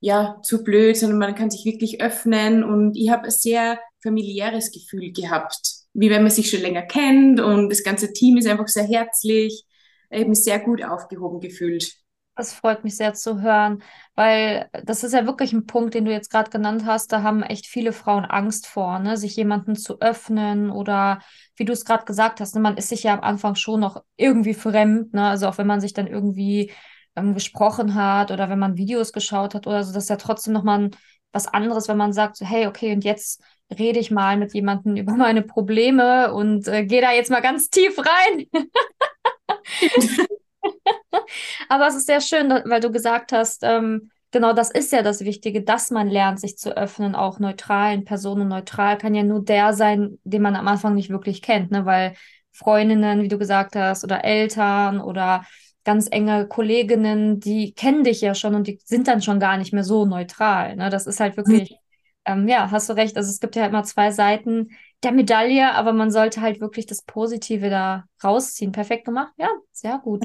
ja, 0.00 0.40
zu 0.42 0.62
blöd, 0.62 0.96
sondern 0.96 1.18
man 1.18 1.34
kann 1.34 1.50
sich 1.50 1.64
wirklich 1.64 2.00
öffnen 2.00 2.62
und 2.64 2.96
ich 2.96 3.10
habe 3.10 3.24
ein 3.24 3.30
sehr 3.30 3.80
familiäres 4.02 4.70
Gefühl 4.70 5.12
gehabt, 5.12 5.58
wie 5.94 6.10
wenn 6.10 6.22
man 6.22 6.30
sich 6.30 6.50
schon 6.50 6.60
länger 6.60 6.82
kennt 6.82 7.40
und 7.40 7.70
das 7.70 7.82
ganze 7.82 8.12
Team 8.12 8.36
ist 8.36 8.46
einfach 8.46 8.68
sehr 8.68 8.84
herzlich, 8.84 9.64
eben 10.10 10.34
sehr 10.34 10.60
gut 10.60 10.84
aufgehoben 10.84 11.40
gefühlt. 11.40 11.92
Das 12.38 12.52
freut 12.52 12.84
mich 12.84 12.96
sehr 12.98 13.14
zu 13.14 13.40
hören, 13.40 13.82
weil 14.14 14.68
das 14.84 15.02
ist 15.04 15.14
ja 15.14 15.24
wirklich 15.24 15.54
ein 15.54 15.64
Punkt, 15.66 15.94
den 15.94 16.04
du 16.04 16.12
jetzt 16.12 16.30
gerade 16.30 16.50
genannt 16.50 16.84
hast. 16.84 17.10
Da 17.10 17.22
haben 17.22 17.42
echt 17.42 17.66
viele 17.66 17.94
Frauen 17.94 18.26
Angst 18.26 18.66
vor, 18.66 18.98
ne, 18.98 19.16
sich 19.16 19.36
jemanden 19.36 19.74
zu 19.74 20.00
öffnen 20.02 20.70
oder 20.70 21.20
wie 21.56 21.64
du 21.64 21.72
es 21.72 21.86
gerade 21.86 22.04
gesagt 22.04 22.40
hast, 22.40 22.54
ne, 22.54 22.60
man 22.60 22.76
ist 22.76 22.90
sich 22.90 23.04
ja 23.04 23.14
am 23.14 23.20
Anfang 23.22 23.54
schon 23.54 23.80
noch 23.80 24.04
irgendwie 24.16 24.52
fremd, 24.52 25.14
ne, 25.14 25.28
also 25.28 25.48
auch 25.48 25.56
wenn 25.56 25.66
man 25.66 25.80
sich 25.80 25.94
dann 25.94 26.06
irgendwie 26.06 26.72
ähm, 27.16 27.32
gesprochen 27.32 27.94
hat 27.94 28.30
oder 28.30 28.50
wenn 28.50 28.58
man 28.58 28.76
Videos 28.76 29.14
geschaut 29.14 29.54
hat 29.54 29.66
oder 29.66 29.82
so, 29.82 29.94
das 29.94 30.04
ist 30.04 30.10
ja 30.10 30.16
trotzdem 30.16 30.52
nochmal 30.52 30.80
ein, 30.80 30.90
was 31.32 31.46
anderes, 31.46 31.88
wenn 31.88 31.96
man 31.96 32.12
sagt, 32.12 32.36
so, 32.36 32.44
hey, 32.44 32.66
okay, 32.66 32.92
und 32.92 33.02
jetzt 33.02 33.42
rede 33.78 33.98
ich 33.98 34.10
mal 34.10 34.36
mit 34.36 34.52
jemandem 34.52 34.96
über 34.98 35.14
meine 35.14 35.40
Probleme 35.40 36.34
und 36.34 36.68
äh, 36.68 36.84
gehe 36.84 37.00
da 37.00 37.12
jetzt 37.12 37.30
mal 37.30 37.40
ganz 37.40 37.70
tief 37.70 37.96
rein. 37.98 38.46
Aber 41.68 41.86
es 41.88 41.94
ist 41.96 42.06
sehr 42.06 42.20
schön, 42.20 42.50
weil 42.50 42.80
du 42.80 42.90
gesagt 42.90 43.32
hast, 43.32 43.62
ähm, 43.62 44.10
genau 44.30 44.52
das 44.52 44.70
ist 44.70 44.92
ja 44.92 45.02
das 45.02 45.24
Wichtige, 45.24 45.62
dass 45.62 45.90
man 45.90 46.08
lernt, 46.08 46.40
sich 46.40 46.58
zu 46.58 46.76
öffnen, 46.76 47.14
auch 47.14 47.38
neutralen 47.38 48.04
Personen. 48.04 48.48
Neutral 48.48 48.98
kann 48.98 49.14
ja 49.14 49.22
nur 49.22 49.44
der 49.44 49.72
sein, 49.72 50.18
den 50.24 50.42
man 50.42 50.56
am 50.56 50.68
Anfang 50.68 50.94
nicht 50.94 51.10
wirklich 51.10 51.42
kennt, 51.42 51.70
ne? 51.70 51.86
Weil 51.86 52.14
Freundinnen, 52.52 53.22
wie 53.22 53.28
du 53.28 53.38
gesagt 53.38 53.76
hast, 53.76 54.04
oder 54.04 54.24
Eltern 54.24 55.00
oder 55.00 55.44
ganz 55.84 56.08
enge 56.10 56.48
Kolleginnen, 56.48 57.38
die 57.38 57.72
kennen 57.72 58.02
dich 58.02 58.20
ja 58.20 58.34
schon 58.34 58.54
und 58.54 58.66
die 58.66 58.80
sind 58.84 59.06
dann 59.08 59.22
schon 59.22 59.38
gar 59.38 59.56
nicht 59.56 59.72
mehr 59.72 59.84
so 59.84 60.04
neutral. 60.04 60.74
Ne? 60.74 60.90
Das 60.90 61.06
ist 61.06 61.20
halt 61.20 61.36
wirklich, 61.36 61.70
mhm. 61.70 61.76
ähm, 62.24 62.48
ja, 62.48 62.70
hast 62.70 62.88
du 62.88 62.94
recht. 62.94 63.16
Also 63.16 63.30
es 63.30 63.40
gibt 63.40 63.54
ja 63.54 63.62
halt 63.62 63.72
immer 63.72 63.84
zwei 63.84 64.10
Seiten 64.10 64.70
der 65.04 65.12
Medaille, 65.12 65.72
aber 65.74 65.92
man 65.92 66.10
sollte 66.10 66.40
halt 66.40 66.60
wirklich 66.60 66.86
das 66.86 67.02
Positive 67.02 67.70
da 67.70 68.04
rausziehen. 68.24 68.72
Perfekt 68.72 69.04
gemacht, 69.04 69.32
ja, 69.36 69.48
sehr 69.70 69.98
gut. 69.98 70.24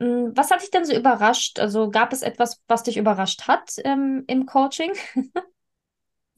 Hm, 0.00 0.32
was 0.34 0.50
hat 0.50 0.62
dich 0.62 0.70
denn 0.70 0.84
so 0.84 0.96
überrascht? 0.96 1.60
Also 1.60 1.90
gab 1.90 2.12
es 2.12 2.22
etwas, 2.22 2.60
was 2.66 2.82
dich 2.82 2.96
überrascht 2.96 3.46
hat 3.46 3.74
ähm, 3.84 4.24
im 4.26 4.46
Coaching? 4.46 4.92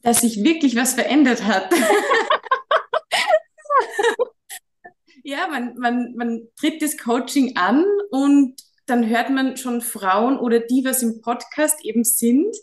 Dass 0.03 0.21
sich 0.21 0.43
wirklich 0.43 0.75
was 0.75 0.95
verändert 0.95 1.45
hat. 1.45 1.73
ja, 5.23 5.47
man, 5.47 5.79
man, 5.79 6.15
man 6.17 6.49
tritt 6.57 6.83
das 6.83 6.99
Coaching 6.99 7.57
an 7.57 7.85
und 8.11 8.61
dann 8.87 9.09
hört 9.09 9.31
man 9.31 9.57
schon 9.57 9.81
Frauen 9.81 10.39
oder 10.39 10.59
die, 10.59 10.85
was 10.85 11.05
im 11.05 11.21
Podcast 11.21 11.85
eben 11.85 12.03
sind, 12.03 12.57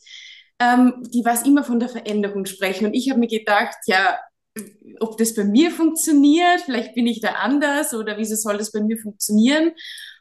ähm, 0.59 1.01
die 1.13 1.23
was 1.23 1.43
immer 1.43 1.63
von 1.63 1.79
der 1.79 1.87
Veränderung 1.87 2.45
sprechen. 2.45 2.87
Und 2.87 2.93
ich 2.93 3.09
habe 3.09 3.21
mir 3.21 3.27
gedacht, 3.27 3.77
ja, 3.85 4.19
ob 4.99 5.17
das 5.17 5.33
bei 5.33 5.45
mir 5.45 5.71
funktioniert, 5.71 6.59
vielleicht 6.65 6.93
bin 6.93 7.07
ich 7.07 7.21
da 7.21 7.35
anders 7.35 7.93
oder 7.93 8.17
wieso 8.17 8.35
soll 8.35 8.57
das 8.57 8.73
bei 8.73 8.81
mir 8.81 8.97
funktionieren? 8.97 9.71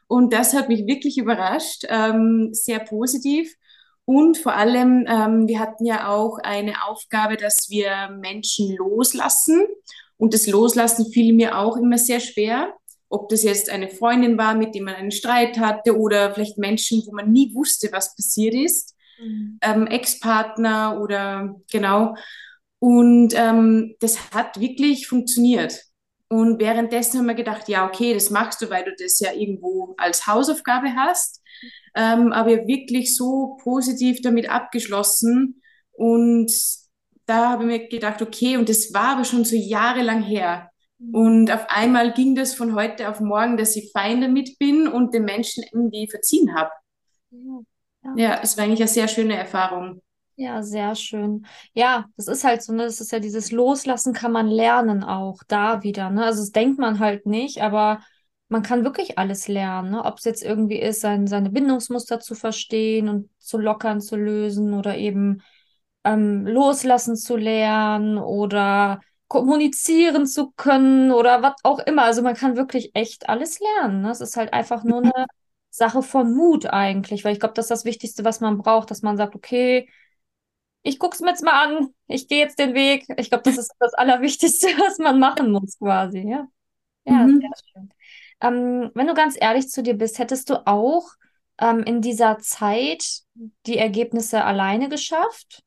Und 0.09 0.33
das 0.33 0.55
hat 0.55 0.69
mich 0.69 0.87
wirklich 0.87 1.19
überrascht, 1.19 1.85
ähm, 1.87 2.49
sehr 2.51 2.79
positiv. 2.79 3.53
Und 4.05 4.39
vor 4.39 4.55
allem, 4.55 5.05
ähm, 5.07 5.47
wir 5.47 5.59
hatten 5.59 5.85
ja 5.85 6.09
auch 6.09 6.39
eine 6.39 6.83
Aufgabe, 6.87 7.37
dass 7.37 7.69
wir 7.69 8.09
Menschen 8.19 8.75
loslassen. 8.75 9.67
Und 10.17 10.33
das 10.33 10.47
Loslassen 10.47 11.11
fiel 11.11 11.31
mir 11.33 11.59
auch 11.59 11.77
immer 11.77 11.99
sehr 11.99 12.19
schwer. 12.19 12.73
Ob 13.07 13.29
das 13.29 13.43
jetzt 13.43 13.69
eine 13.69 13.87
Freundin 13.87 14.35
war, 14.35 14.55
mit 14.55 14.73
dem 14.73 14.85
man 14.85 14.95
einen 14.95 15.11
Streit 15.11 15.59
hatte 15.59 15.95
oder 15.95 16.33
vielleicht 16.33 16.57
Menschen, 16.57 17.03
wo 17.05 17.11
man 17.11 17.31
nie 17.31 17.53
wusste, 17.53 17.89
was 17.91 18.15
passiert 18.15 18.55
ist. 18.55 18.95
Mhm. 19.21 19.59
Ähm, 19.61 19.85
Ex-Partner 19.85 20.99
oder 20.99 21.55
genau. 21.71 22.15
Und 22.79 23.35
ähm, 23.35 23.93
das 23.99 24.31
hat 24.31 24.59
wirklich 24.59 25.07
funktioniert. 25.07 25.83
Und 26.29 26.59
währenddessen 26.59 27.19
haben 27.19 27.25
wir 27.25 27.33
gedacht, 27.33 27.67
ja, 27.67 27.87
okay, 27.87 28.13
das 28.13 28.29
machst 28.29 28.61
du, 28.61 28.69
weil 28.69 28.85
du 28.85 28.95
das 28.95 29.19
ja 29.19 29.33
irgendwo 29.33 29.95
als 29.97 30.27
Hausaufgabe 30.27 30.95
hast. 30.95 31.41
Ähm, 31.95 32.31
aber 32.31 32.67
wirklich 32.67 33.15
so 33.15 33.57
positiv 33.63 34.21
damit 34.21 34.49
abgeschlossen. 34.49 35.61
Und 35.91 36.51
da 37.25 37.49
habe 37.49 37.63
ich 37.63 37.67
mir 37.67 37.87
gedacht, 37.87 38.21
okay, 38.21 38.57
und 38.57 38.69
das 38.69 38.93
war 38.93 39.15
aber 39.15 39.25
schon 39.25 39.43
so 39.43 39.55
jahrelang 39.55 40.21
her. 40.21 40.69
Und 41.11 41.49
auf 41.49 41.65
einmal 41.69 42.13
ging 42.13 42.35
das 42.35 42.53
von 42.53 42.75
heute 42.75 43.09
auf 43.09 43.21
morgen, 43.21 43.55
dass 43.55 43.75
ich 43.75 43.91
fein 43.91 44.21
damit 44.21 44.59
bin 44.59 44.87
und 44.87 45.13
den 45.13 45.23
Menschen 45.23 45.63
irgendwie 45.63 46.09
verziehen 46.09 46.53
habe. 46.55 46.71
Ja, 47.31 48.15
ja, 48.15 48.39
es 48.43 48.57
war 48.57 48.65
eigentlich 48.65 48.81
eine 48.81 48.89
sehr 48.89 49.07
schöne 49.07 49.35
Erfahrung. 49.35 50.01
Ja, 50.41 50.63
sehr 50.63 50.95
schön. 50.95 51.45
Ja, 51.73 52.05
das 52.15 52.27
ist 52.29 52.45
halt 52.45 52.63
so, 52.63 52.71
ne? 52.71 52.83
Das 52.85 53.01
ist 53.01 53.11
ja 53.11 53.19
dieses 53.19 53.51
Loslassen 53.51 54.13
kann 54.13 54.31
man 54.31 54.47
lernen 54.47 55.03
auch 55.03 55.43
da 55.49 55.83
wieder, 55.83 56.09
ne? 56.09 56.23
Also 56.23 56.41
das 56.41 56.51
denkt 56.51 56.79
man 56.79 56.99
halt 56.99 57.25
nicht, 57.25 57.61
aber 57.61 57.99
man 58.47 58.63
kann 58.63 58.85
wirklich 58.85 59.17
alles 59.19 59.49
lernen, 59.49 59.91
ne? 59.91 60.05
Ob 60.05 60.17
es 60.19 60.23
jetzt 60.23 60.41
irgendwie 60.41 60.79
ist, 60.79 61.01
sein, 61.01 61.27
seine 61.27 61.49
Bindungsmuster 61.49 62.21
zu 62.21 62.35
verstehen 62.35 63.09
und 63.09 63.29
zu 63.39 63.57
lockern, 63.57 63.99
zu 63.99 64.15
lösen 64.15 64.73
oder 64.73 64.97
eben 64.97 65.41
ähm, 66.03 66.45
loslassen 66.47 67.15
zu 67.15 67.35
lernen 67.35 68.17
oder 68.17 69.01
kommunizieren 69.27 70.25
zu 70.25 70.51
können 70.51 71.11
oder 71.11 71.43
was 71.43 71.53
auch 71.63 71.79
immer. 71.79 72.03
Also 72.03 72.21
man 72.21 72.35
kann 72.35 72.55
wirklich 72.57 72.91
echt 72.95 73.29
alles 73.29 73.59
lernen. 73.59 74.01
Ne? 74.01 74.11
Es 74.11 74.21
ist 74.21 74.37
halt 74.37 74.53
einfach 74.53 74.83
nur 74.83 74.99
eine 75.03 75.25
Sache 75.69 76.01
von 76.01 76.33
Mut 76.33 76.65
eigentlich, 76.67 77.23
weil 77.23 77.33
ich 77.33 77.39
glaube, 77.39 77.53
das 77.53 77.65
ist 77.65 77.71
das 77.71 77.85
Wichtigste, 77.85 78.23
was 78.25 78.39
man 78.41 78.57
braucht, 78.57 78.89
dass 78.91 79.01
man 79.03 79.17
sagt, 79.17 79.35
okay, 79.35 79.87
ich 80.83 80.99
gucke 80.99 81.15
es 81.15 81.21
mir 81.21 81.29
jetzt 81.29 81.43
mal 81.43 81.63
an, 81.63 81.93
ich 82.07 82.27
gehe 82.27 82.39
jetzt 82.39 82.59
den 82.59 82.73
Weg. 82.73 83.05
Ich 83.17 83.29
glaube, 83.29 83.43
das 83.43 83.57
ist 83.57 83.71
das 83.79 83.93
Allerwichtigste, 83.93 84.67
was 84.77 84.97
man 84.97 85.19
machen 85.19 85.51
muss, 85.51 85.77
quasi. 85.77 86.19
Ja, 86.19 86.47
ja 87.05 87.27
mhm. 87.27 87.41
sehr 87.41 87.51
schön. 87.71 87.89
Ähm, 88.41 88.91
wenn 88.93 89.07
du 89.07 89.13
ganz 89.13 89.35
ehrlich 89.39 89.69
zu 89.69 89.83
dir 89.83 89.95
bist, 89.95 90.19
hättest 90.19 90.49
du 90.49 90.65
auch 90.65 91.09
ähm, 91.59 91.83
in 91.83 92.01
dieser 92.01 92.39
Zeit 92.39 93.21
die 93.65 93.77
Ergebnisse 93.77 94.43
alleine 94.43 94.89
geschafft? 94.89 95.63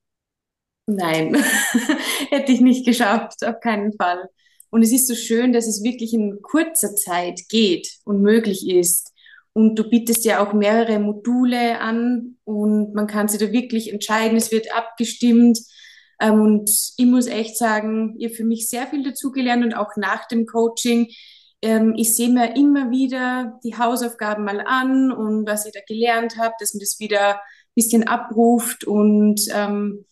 Nein, 0.86 1.34
hätte 2.30 2.52
ich 2.52 2.60
nicht 2.60 2.86
geschafft, 2.86 3.44
auf 3.44 3.60
keinen 3.60 3.92
Fall. 3.92 4.28
Und 4.70 4.82
es 4.82 4.90
ist 4.90 5.06
so 5.06 5.14
schön, 5.14 5.52
dass 5.52 5.66
es 5.66 5.84
wirklich 5.84 6.14
in 6.14 6.40
kurzer 6.40 6.96
Zeit 6.96 7.42
geht 7.48 7.98
und 8.04 8.22
möglich 8.22 8.68
ist. 8.68 9.11
Und 9.54 9.78
du 9.78 9.88
bietest 9.88 10.24
ja 10.24 10.42
auch 10.42 10.52
mehrere 10.54 10.98
Module 10.98 11.78
an 11.80 12.36
und 12.44 12.94
man 12.94 13.06
kann 13.06 13.28
sich 13.28 13.38
da 13.38 13.52
wirklich 13.52 13.92
entscheiden. 13.92 14.36
Es 14.36 14.50
wird 14.50 14.74
abgestimmt. 14.74 15.58
Ähm, 16.20 16.40
und 16.40 16.70
ich 16.96 17.06
muss 17.06 17.26
echt 17.26 17.58
sagen, 17.58 18.14
ihr 18.18 18.30
für 18.30 18.44
mich 18.44 18.68
sehr 18.68 18.86
viel 18.86 19.02
dazugelernt 19.02 19.64
und 19.64 19.74
auch 19.74 19.96
nach 19.96 20.26
dem 20.28 20.46
Coaching. 20.46 21.08
Ähm, 21.60 21.94
ich 21.96 22.16
sehe 22.16 22.30
mir 22.30 22.56
immer 22.56 22.90
wieder 22.90 23.58
die 23.64 23.76
Hausaufgaben 23.76 24.44
mal 24.44 24.60
an 24.60 25.12
und 25.12 25.46
was 25.46 25.66
ich 25.66 25.72
da 25.72 25.80
gelernt 25.86 26.38
habe, 26.38 26.54
dass 26.58 26.74
man 26.74 26.80
das 26.80 26.98
wieder 26.98 27.34
ein 27.34 27.40
bisschen 27.74 28.06
abruft. 28.08 28.84
Und 28.84 29.42
ähm, 29.52 30.06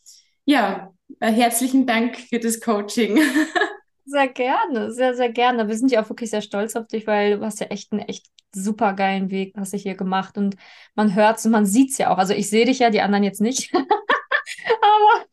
ja, 0.44 0.92
herzlichen 1.20 1.86
Dank 1.86 2.16
für 2.16 2.38
das 2.38 2.60
Coaching. 2.60 3.18
Sehr 4.10 4.26
gerne, 4.26 4.90
sehr, 4.90 5.14
sehr 5.14 5.30
gerne. 5.30 5.68
Wir 5.68 5.76
sind 5.76 5.92
ja 5.92 6.02
auch 6.02 6.08
wirklich 6.08 6.30
sehr 6.30 6.42
stolz 6.42 6.74
auf 6.74 6.88
dich, 6.88 7.06
weil 7.06 7.38
du 7.38 7.44
hast 7.44 7.60
ja 7.60 7.66
echt 7.68 7.92
einen 7.92 8.00
echt 8.02 8.26
super 8.52 8.94
geilen 8.94 9.30
Weg, 9.30 9.54
hast 9.56 9.72
du 9.72 9.76
hier 9.76 9.94
gemacht 9.94 10.36
und 10.36 10.56
man 10.96 11.14
hört 11.14 11.38
es 11.38 11.46
und 11.46 11.52
man 11.52 11.64
sieht 11.64 11.92
es 11.92 11.98
ja 11.98 12.12
auch. 12.12 12.18
Also 12.18 12.34
ich 12.34 12.50
sehe 12.50 12.64
dich 12.64 12.80
ja, 12.80 12.90
die 12.90 13.02
anderen 13.02 13.22
jetzt 13.22 13.40
nicht. 13.40 13.72
Aber 13.74 15.26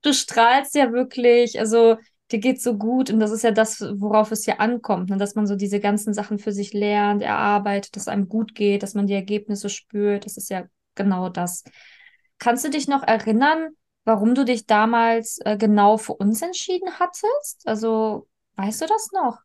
du 0.00 0.14
strahlst 0.14 0.74
ja 0.74 0.92
wirklich, 0.92 1.58
also 1.60 1.96
dir 2.32 2.38
geht 2.38 2.62
so 2.62 2.78
gut 2.78 3.10
und 3.10 3.20
das 3.20 3.32
ist 3.32 3.44
ja 3.44 3.50
das, 3.50 3.82
worauf 3.96 4.32
es 4.32 4.46
ja 4.46 4.56
ankommt, 4.56 5.10
ne? 5.10 5.18
dass 5.18 5.34
man 5.34 5.46
so 5.46 5.54
diese 5.54 5.78
ganzen 5.78 6.14
Sachen 6.14 6.38
für 6.38 6.52
sich 6.52 6.72
lernt, 6.72 7.22
erarbeitet, 7.22 7.96
dass 7.96 8.08
einem 8.08 8.28
gut 8.30 8.54
geht, 8.54 8.82
dass 8.82 8.94
man 8.94 9.06
die 9.06 9.14
Ergebnisse 9.14 9.68
spürt. 9.68 10.24
Das 10.24 10.38
ist 10.38 10.48
ja 10.48 10.64
genau 10.94 11.28
das. 11.28 11.64
Kannst 12.38 12.64
du 12.64 12.70
dich 12.70 12.88
noch 12.88 13.02
erinnern, 13.02 13.76
warum 14.04 14.34
du 14.34 14.44
dich 14.44 14.66
damals 14.66 15.38
äh, 15.44 15.56
genau 15.56 15.96
für 15.96 16.14
uns 16.14 16.42
entschieden 16.42 16.98
hattest? 16.98 17.62
Also, 17.64 18.28
weißt 18.56 18.82
du 18.82 18.86
das 18.86 19.10
noch? 19.12 19.38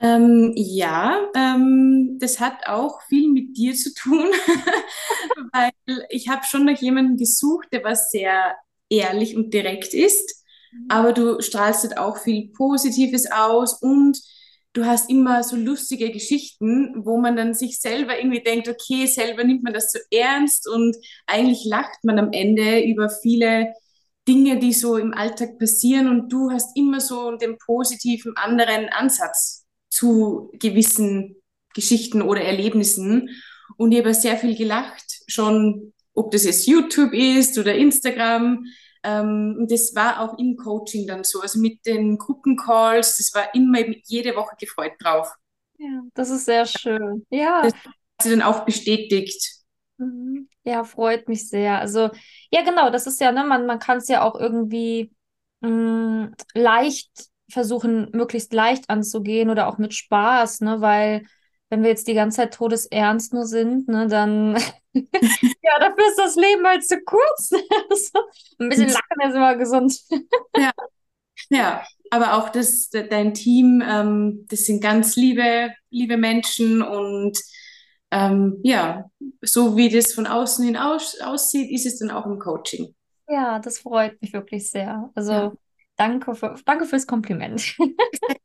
Ähm, 0.00 0.52
ja, 0.54 1.28
ähm, 1.34 2.18
das 2.20 2.38
hat 2.38 2.68
auch 2.68 3.02
viel 3.02 3.32
mit 3.32 3.56
dir 3.56 3.74
zu 3.74 3.92
tun, 3.94 4.26
weil 5.52 5.72
ich 6.08 6.28
habe 6.28 6.44
schon 6.44 6.66
nach 6.66 6.78
jemandem 6.78 7.16
gesucht, 7.16 7.68
der 7.72 7.82
was 7.82 8.10
sehr 8.10 8.54
ehrlich 8.88 9.36
und 9.36 9.52
direkt 9.52 9.94
ist, 9.94 10.44
mhm. 10.72 10.86
aber 10.88 11.12
du 11.12 11.40
strahlst 11.40 11.82
halt 11.82 11.98
auch 11.98 12.18
viel 12.18 12.50
Positives 12.52 13.30
aus 13.32 13.82
und 13.82 14.20
du 14.78 14.86
hast 14.86 15.10
immer 15.10 15.42
so 15.42 15.56
lustige 15.56 16.10
Geschichten, 16.10 17.04
wo 17.04 17.18
man 17.18 17.36
dann 17.36 17.54
sich 17.54 17.80
selber 17.80 18.16
irgendwie 18.16 18.42
denkt, 18.42 18.68
okay, 18.68 19.06
selber 19.06 19.42
nimmt 19.42 19.64
man 19.64 19.72
das 19.72 19.90
so 19.90 19.98
ernst 20.10 20.68
und 20.68 20.96
eigentlich 21.26 21.64
lacht 21.64 22.04
man 22.04 22.18
am 22.18 22.32
Ende 22.32 22.84
über 22.84 23.10
viele 23.10 23.74
Dinge, 24.28 24.58
die 24.58 24.72
so 24.72 24.96
im 24.96 25.14
Alltag 25.14 25.58
passieren 25.58 26.08
und 26.08 26.32
du 26.32 26.50
hast 26.50 26.76
immer 26.76 27.00
so 27.00 27.36
den 27.36 27.58
positiven 27.58 28.36
anderen 28.36 28.88
Ansatz 28.90 29.66
zu 29.90 30.50
gewissen 30.60 31.36
Geschichten 31.74 32.22
oder 32.22 32.42
Erlebnissen 32.42 33.30
und 33.76 33.92
ich 33.92 33.98
habe 33.98 34.14
sehr 34.14 34.36
viel 34.36 34.56
gelacht 34.56 35.22
schon 35.26 35.92
ob 36.18 36.32
das 36.32 36.44
jetzt 36.44 36.66
YouTube 36.66 37.14
ist 37.14 37.56
oder 37.58 37.74
Instagram. 37.74 38.64
Ähm, 39.02 39.66
das 39.68 39.94
war 39.94 40.20
auch 40.20 40.38
im 40.38 40.56
Coaching 40.56 41.06
dann 41.06 41.24
so. 41.24 41.40
Also 41.40 41.60
mit 41.60 41.84
den 41.86 42.18
Gruppencalls, 42.18 43.16
das 43.16 43.34
war 43.34 43.54
immer 43.54 43.80
jede 44.04 44.34
Woche 44.36 44.56
gefreut 44.58 44.92
drauf. 45.00 45.32
Ja, 45.78 46.02
das 46.14 46.30
ist 46.30 46.44
sehr 46.44 46.66
schön. 46.66 47.26
Ja. 47.30 47.62
Das 47.62 47.74
hat 47.74 47.92
sie 48.22 48.30
dann 48.30 48.42
auch 48.42 48.64
bestätigt. 48.64 49.58
Mhm. 49.98 50.48
Ja, 50.64 50.84
freut 50.84 51.28
mich 51.28 51.48
sehr. 51.48 51.78
Also, 51.78 52.10
ja, 52.50 52.62
genau, 52.62 52.90
das 52.90 53.06
ist 53.06 53.20
ja, 53.20 53.32
ne, 53.32 53.44
man, 53.44 53.66
man 53.66 53.78
kann 53.78 53.98
es 53.98 54.08
ja 54.08 54.22
auch 54.22 54.38
irgendwie 54.38 55.12
mh, 55.60 55.70
mm, 55.70 56.34
leicht 56.54 57.10
versuchen, 57.50 58.10
möglichst 58.12 58.52
leicht 58.52 58.90
anzugehen 58.90 59.50
oder 59.50 59.68
auch 59.68 59.78
mit 59.78 59.94
Spaß, 59.94 60.60
ne, 60.60 60.80
weil 60.80 61.24
wenn 61.70 61.82
wir 61.82 61.90
jetzt 61.90 62.08
die 62.08 62.14
ganze 62.14 62.38
Zeit 62.38 62.54
todesernst 62.54 63.32
nur 63.32 63.46
sind, 63.46 63.88
ne, 63.88 64.08
dann 64.08 64.56
ja, 64.92 65.78
dafür 65.80 66.08
ist 66.08 66.18
das 66.18 66.36
Leben 66.36 66.66
halt 66.66 66.86
zu 66.86 67.00
kurz. 67.02 67.50
Ein 68.58 68.68
bisschen 68.68 68.88
lachen 68.88 69.28
ist 69.28 69.34
immer 69.34 69.56
gesund. 69.56 70.00
ja. 70.56 70.70
ja, 71.50 71.84
aber 72.10 72.34
auch 72.34 72.48
das, 72.48 72.90
dein 72.90 73.34
Team, 73.34 73.82
ähm, 73.86 74.46
das 74.48 74.60
sind 74.60 74.82
ganz 74.82 75.16
liebe, 75.16 75.72
liebe 75.90 76.16
Menschen 76.16 76.82
und 76.82 77.38
ähm, 78.10 78.58
ja, 78.62 79.10
so 79.42 79.76
wie 79.76 79.90
das 79.90 80.14
von 80.14 80.26
außen 80.26 80.64
hin 80.64 80.76
aus, 80.76 81.20
aussieht, 81.20 81.70
ist 81.70 81.86
es 81.86 81.98
dann 81.98 82.10
auch 82.10 82.24
im 82.24 82.38
Coaching. 82.38 82.94
Ja, 83.28 83.58
das 83.58 83.78
freut 83.78 84.20
mich 84.22 84.32
wirklich 84.32 84.70
sehr. 84.70 85.10
Also 85.14 85.32
ja. 85.32 85.52
danke, 85.96 86.34
für, 86.34 86.54
danke 86.64 86.86
fürs 86.86 87.06
Kompliment. 87.06 87.76
ja. 87.78 87.86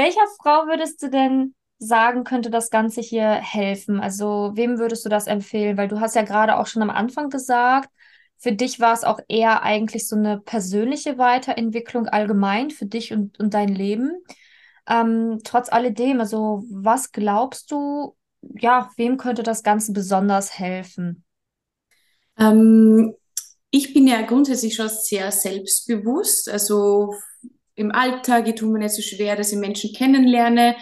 Welcher 0.00 0.26
Frau 0.40 0.66
würdest 0.66 1.02
du 1.02 1.10
denn 1.10 1.54
sagen, 1.78 2.24
könnte 2.24 2.48
das 2.48 2.70
Ganze 2.70 3.02
hier 3.02 3.32
helfen? 3.32 4.00
Also, 4.00 4.52
wem 4.54 4.78
würdest 4.78 5.04
du 5.04 5.10
das 5.10 5.26
empfehlen? 5.26 5.76
Weil 5.76 5.88
du 5.88 6.00
hast 6.00 6.14
ja 6.14 6.22
gerade 6.22 6.56
auch 6.56 6.66
schon 6.66 6.80
am 6.80 6.88
Anfang 6.88 7.28
gesagt, 7.28 7.90
für 8.38 8.52
dich 8.52 8.80
war 8.80 8.94
es 8.94 9.04
auch 9.04 9.20
eher 9.28 9.62
eigentlich 9.62 10.08
so 10.08 10.16
eine 10.16 10.40
persönliche 10.40 11.18
Weiterentwicklung 11.18 12.06
allgemein 12.06 12.70
für 12.70 12.86
dich 12.86 13.12
und, 13.12 13.38
und 13.38 13.52
dein 13.52 13.68
Leben. 13.68 14.12
Ähm, 14.88 15.40
trotz 15.44 15.70
alledem, 15.70 16.18
also 16.20 16.64
was 16.70 17.12
glaubst 17.12 17.70
du, 17.70 18.16
ja, 18.40 18.88
wem 18.96 19.18
könnte 19.18 19.42
das 19.42 19.62
Ganze 19.62 19.92
besonders 19.92 20.58
helfen? 20.58 21.26
Ähm, 22.38 23.14
ich 23.70 23.92
bin 23.92 24.06
ja 24.06 24.22
grundsätzlich 24.22 24.76
schon 24.76 24.88
sehr 24.88 25.30
selbstbewusst. 25.30 26.48
Also 26.48 27.12
im 27.80 27.92
Alltag, 27.92 28.46
ich 28.48 28.54
tue 28.54 28.70
mir 28.70 28.78
nicht 28.78 28.94
so 28.94 29.02
schwer, 29.02 29.36
dass 29.36 29.52
ich 29.52 29.58
Menschen 29.58 29.92
kennenlerne. 29.92 30.76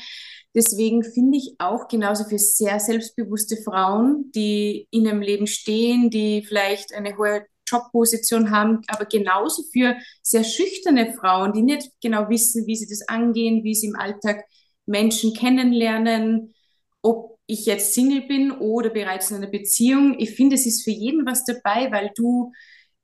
Deswegen 0.55 1.05
finde 1.05 1.39
ich 1.39 1.55
auch 1.59 1.89
genauso 1.89 2.25
für 2.25 2.39
sehr 2.39 2.81
selbstbewusste 2.81 3.57
Frauen, 3.65 4.31
die 4.35 4.89
in 4.91 5.07
einem 5.07 5.23
Leben 5.23 5.47
stehen, 5.47 6.11
die 6.11 6.43
vielleicht 6.43 6.95
eine 6.95 7.17
hohe 7.17 7.47
Jobposition 7.69 8.51
haben, 8.51 8.81
aber 8.89 9.05
genauso 9.05 9.63
für 9.73 9.97
sehr 10.23 10.43
schüchterne 10.43 11.13
Frauen, 11.15 11.53
die 11.53 11.63
nicht 11.63 11.91
genau 12.03 12.29
wissen, 12.29 12.67
wie 12.67 12.77
sie 12.77 12.89
das 12.89 13.07
angehen, 13.09 13.63
wie 13.63 13.75
sie 13.75 13.89
im 13.89 13.97
Alltag 13.97 14.45
Menschen 14.87 15.35
kennenlernen, 15.35 16.55
ob 17.03 17.39
ich 17.47 17.67
jetzt 17.67 17.95
Single 17.95 18.23
bin 18.23 18.51
oder 18.53 18.91
bereits 18.91 19.31
in 19.31 19.37
einer 19.37 19.47
Beziehung. 19.49 20.17
Ich 20.19 20.33
finde, 20.33 20.57
es 20.57 20.67
ist 20.67 20.83
für 20.83 20.91
jeden 20.91 21.27
was 21.27 21.45
dabei, 21.45 21.93
weil 21.93 22.11
du 22.15 22.53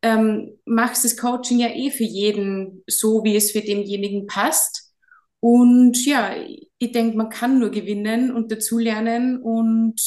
ähm, 0.04 0.58
machst 0.66 1.02
das 1.06 1.16
Coaching 1.16 1.58
ja 1.60 1.68
eh 1.68 1.90
für 1.90 2.04
jeden 2.04 2.84
so, 2.86 3.24
wie 3.24 3.36
es 3.36 3.52
für 3.52 3.62
denjenigen 3.62 4.26
passt. 4.26 4.92
Und 5.40 6.04
ja, 6.04 6.34
ich 6.78 6.92
denke, 6.92 7.16
man 7.16 7.30
kann 7.30 7.58
nur 7.58 7.70
gewinnen 7.70 8.30
und 8.30 8.52
dazulernen 8.52 9.40
und 9.40 9.98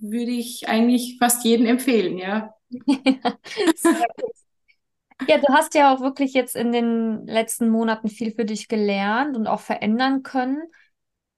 würde 0.00 0.32
ich 0.32 0.68
eigentlich 0.68 1.18
fast 1.20 1.44
jedem 1.44 1.66
empfehlen, 1.66 2.18
ja. 2.18 2.52
ja, 5.28 5.38
du 5.38 5.48
hast 5.50 5.74
ja 5.74 5.94
auch 5.94 6.00
wirklich 6.00 6.32
jetzt 6.32 6.56
in 6.56 6.72
den 6.72 7.28
letzten 7.28 7.68
Monaten 7.68 8.08
viel 8.08 8.32
für 8.32 8.44
dich 8.44 8.66
gelernt 8.66 9.36
und 9.36 9.46
auch 9.46 9.60
verändern 9.60 10.24
können. 10.24 10.62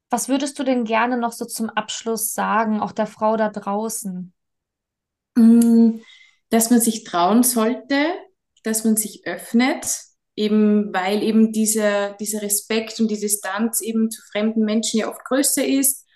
Was 0.08 0.30
würdest 0.30 0.58
du 0.58 0.62
denn 0.64 0.84
gerne 0.84 1.18
noch 1.18 1.32
so 1.32 1.44
zum 1.44 1.68
Abschluss 1.68 2.32
sagen, 2.32 2.80
auch 2.80 2.92
der 2.92 3.06
Frau 3.06 3.36
da 3.36 3.50
draußen? 3.50 4.32
Mm, 5.36 6.00
dass 6.50 6.70
man 6.70 6.80
sich 6.80 7.04
trauen 7.04 7.42
sollte, 7.42 8.06
dass 8.62 8.84
man 8.84 8.96
sich 8.96 9.26
öffnet, 9.26 9.86
eben 10.36 10.92
weil 10.94 11.22
eben 11.22 11.52
dieser, 11.52 12.14
dieser 12.14 12.42
Respekt 12.42 13.00
und 13.00 13.10
die 13.10 13.18
Distanz 13.18 13.80
eben 13.80 14.10
zu 14.10 14.22
fremden 14.30 14.64
Menschen 14.64 15.00
ja 15.00 15.08
oft 15.08 15.24
größer 15.24 15.66
ist. 15.66 16.06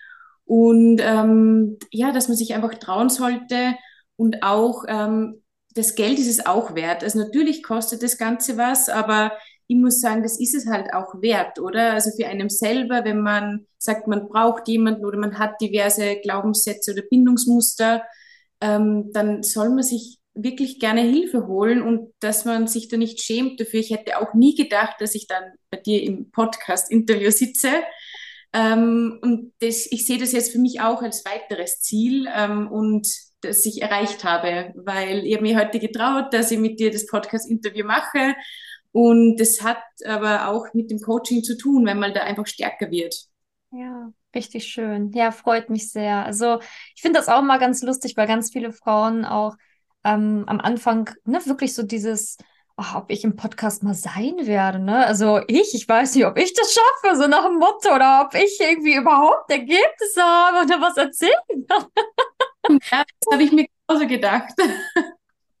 Und 0.45 0.99
ähm, 1.01 1.77
ja, 1.91 2.11
dass 2.11 2.27
man 2.27 2.37
sich 2.37 2.53
einfach 2.53 2.75
trauen 2.75 3.09
sollte 3.09 3.75
und 4.15 4.43
auch 4.43 4.83
ähm, 4.87 5.43
das 5.73 5.95
Geld 5.95 6.19
ist 6.19 6.29
es 6.29 6.45
auch 6.45 6.75
wert. 6.75 7.03
Also 7.03 7.19
natürlich 7.19 7.63
kostet 7.63 8.03
das 8.03 8.17
Ganze 8.17 8.57
was, 8.57 8.89
aber 8.89 9.31
ich 9.67 9.77
muss 9.77 10.01
sagen, 10.01 10.23
das 10.23 10.39
ist 10.39 10.53
es 10.53 10.67
halt 10.67 10.93
auch 10.93 11.21
wert, 11.21 11.59
oder? 11.59 11.93
Also 11.93 12.11
für 12.11 12.27
einen 12.27 12.49
selber, 12.49 13.05
wenn 13.05 13.21
man 13.21 13.65
sagt, 13.77 14.07
man 14.07 14.27
braucht 14.27 14.67
jemanden 14.67 15.05
oder 15.05 15.17
man 15.17 15.39
hat 15.39 15.59
diverse 15.61 16.17
Glaubenssätze 16.17 16.91
oder 16.91 17.01
Bindungsmuster, 17.09 18.03
ähm, 18.61 19.11
dann 19.13 19.41
soll 19.43 19.69
man 19.69 19.83
sich 19.83 20.19
wirklich 20.35 20.79
gerne 20.79 21.01
Hilfe 21.01 21.47
holen 21.47 21.81
und 21.81 22.13
dass 22.19 22.45
man 22.45 22.67
sich 22.67 22.87
da 22.87 22.97
nicht 22.97 23.21
schämt 23.21 23.59
dafür. 23.59 23.79
Ich 23.79 23.91
hätte 23.91 24.19
auch 24.19 24.33
nie 24.33 24.55
gedacht, 24.55 24.95
dass 24.99 25.15
ich 25.15 25.27
dann 25.27 25.43
bei 25.69 25.77
dir 25.77 26.01
im 26.03 26.31
Podcast-Interview 26.31 27.29
sitze. 27.31 27.69
Ähm, 28.51 29.19
und 29.21 29.53
das, 29.59 29.87
ich 29.91 30.05
sehe 30.05 30.17
das 30.17 30.31
jetzt 30.31 30.51
für 30.51 30.59
mich 30.59 30.81
auch 30.81 31.01
als 31.01 31.25
weiteres 31.25 31.81
Ziel 31.81 32.27
ähm, 32.33 32.71
und 32.71 33.07
das 33.41 33.65
ich 33.65 33.81
erreicht 33.81 34.23
habe, 34.23 34.73
weil 34.75 35.23
habe 35.33 35.41
mir 35.41 35.59
heute 35.59 35.79
getraut, 35.79 36.33
dass 36.33 36.51
ich 36.51 36.59
mit 36.59 36.79
dir 36.79 36.91
das 36.91 37.05
Podcast-Interview 37.07 37.85
mache. 37.85 38.35
Und 38.91 39.37
das 39.37 39.61
hat 39.63 39.83
aber 40.05 40.49
auch 40.49 40.73
mit 40.73 40.91
dem 40.91 40.99
Coaching 40.99 41.43
zu 41.43 41.57
tun, 41.57 41.85
wenn 41.85 41.99
man 41.99 42.13
da 42.13 42.21
einfach 42.21 42.45
stärker 42.45 42.91
wird. 42.91 43.15
Ja, 43.71 44.13
richtig 44.35 44.67
schön. 44.67 45.11
Ja, 45.13 45.31
freut 45.31 45.69
mich 45.71 45.91
sehr. 45.91 46.23
Also 46.25 46.59
ich 46.95 47.01
finde 47.01 47.19
das 47.19 47.27
auch 47.27 47.41
mal 47.41 47.57
ganz 47.57 47.81
lustig, 47.81 48.15
weil 48.15 48.27
ganz 48.27 48.51
viele 48.51 48.71
Frauen 48.71 49.25
auch 49.25 49.55
ähm, 50.03 50.43
am 50.47 50.59
Anfang 50.59 51.09
ne, 51.25 51.39
wirklich 51.45 51.73
so 51.73 51.83
dieses, 51.83 52.37
oh, 52.77 52.97
ob 52.97 53.11
ich 53.11 53.23
im 53.23 53.35
Podcast 53.35 53.83
mal 53.83 53.93
sein 53.93 54.35
werde. 54.41 54.79
Ne? 54.79 55.05
Also 55.05 55.41
ich, 55.47 55.73
ich 55.73 55.87
weiß 55.87 56.15
nicht, 56.15 56.25
ob 56.25 56.37
ich 56.37 56.53
das 56.53 56.73
schaffe, 56.73 57.15
so 57.15 57.27
nach 57.27 57.45
dem 57.45 57.59
Motto, 57.59 57.93
oder 57.93 58.25
ob 58.25 58.35
ich 58.35 58.59
irgendwie 58.59 58.95
überhaupt 58.95 59.49
Ergebnisse 59.49 60.21
habe 60.21 60.65
oder 60.65 60.81
was 60.81 60.97
erzählen 60.97 61.33
kann. 61.67 61.85
Ja, 62.91 63.03
das 63.19 63.33
habe 63.33 63.43
ich 63.43 63.51
mir 63.51 63.67
genauso 63.87 64.07
gedacht. 64.07 64.53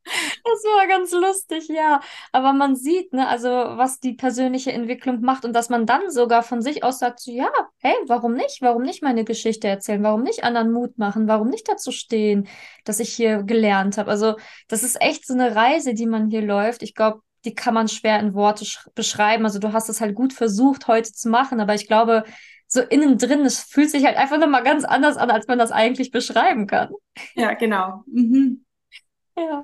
Das 0.05 0.63
war 0.65 0.87
ganz 0.87 1.11
lustig, 1.11 1.67
ja. 1.69 2.01
Aber 2.31 2.53
man 2.53 2.75
sieht, 2.75 3.13
ne, 3.13 3.27
also 3.27 3.47
was 3.49 3.99
die 3.99 4.13
persönliche 4.13 4.71
Entwicklung 4.71 5.21
macht 5.21 5.45
und 5.45 5.53
dass 5.53 5.69
man 5.69 5.85
dann 5.85 6.09
sogar 6.11 6.43
von 6.43 6.61
sich 6.61 6.83
aus 6.83 6.99
sagt, 6.99 7.25
ja, 7.25 7.49
hey, 7.79 7.95
warum 8.07 8.33
nicht? 8.33 8.61
Warum 8.61 8.83
nicht 8.83 9.01
meine 9.01 9.23
Geschichte 9.23 9.67
erzählen? 9.67 10.03
Warum 10.03 10.23
nicht 10.23 10.43
anderen 10.43 10.71
Mut 10.71 10.97
machen? 10.97 11.27
Warum 11.27 11.49
nicht 11.49 11.69
dazu 11.69 11.91
stehen, 11.91 12.47
dass 12.83 12.99
ich 12.99 13.13
hier 13.13 13.43
gelernt 13.43 13.97
habe? 13.97 14.11
Also 14.11 14.35
das 14.67 14.83
ist 14.83 15.01
echt 15.01 15.25
so 15.25 15.33
eine 15.33 15.55
Reise, 15.55 15.93
die 15.93 16.05
man 16.05 16.29
hier 16.29 16.41
läuft. 16.41 16.83
Ich 16.83 16.95
glaube, 16.95 17.21
die 17.45 17.55
kann 17.55 17.73
man 17.73 17.87
schwer 17.87 18.19
in 18.19 18.33
Worte 18.33 18.65
beschreiben. 18.95 19.45
Also 19.45 19.59
du 19.59 19.73
hast 19.73 19.89
es 19.89 20.01
halt 20.01 20.15
gut 20.15 20.33
versucht 20.33 20.87
heute 20.87 21.11
zu 21.11 21.29
machen, 21.29 21.59
aber 21.59 21.75
ich 21.75 21.87
glaube, 21.87 22.23
so 22.67 22.81
innen 22.81 23.17
drin, 23.17 23.41
es 23.41 23.59
fühlt 23.59 23.91
sich 23.91 24.05
halt 24.05 24.17
einfach 24.17 24.37
nochmal 24.37 24.63
ganz 24.63 24.83
anders 24.83 25.17
an, 25.17 25.29
als 25.29 25.47
man 25.47 25.59
das 25.59 25.71
eigentlich 25.71 26.11
beschreiben 26.11 26.67
kann. 26.67 26.89
Ja, 27.35 27.53
genau. 27.53 28.03
Mhm. 28.07 28.65
Ja. 29.37 29.63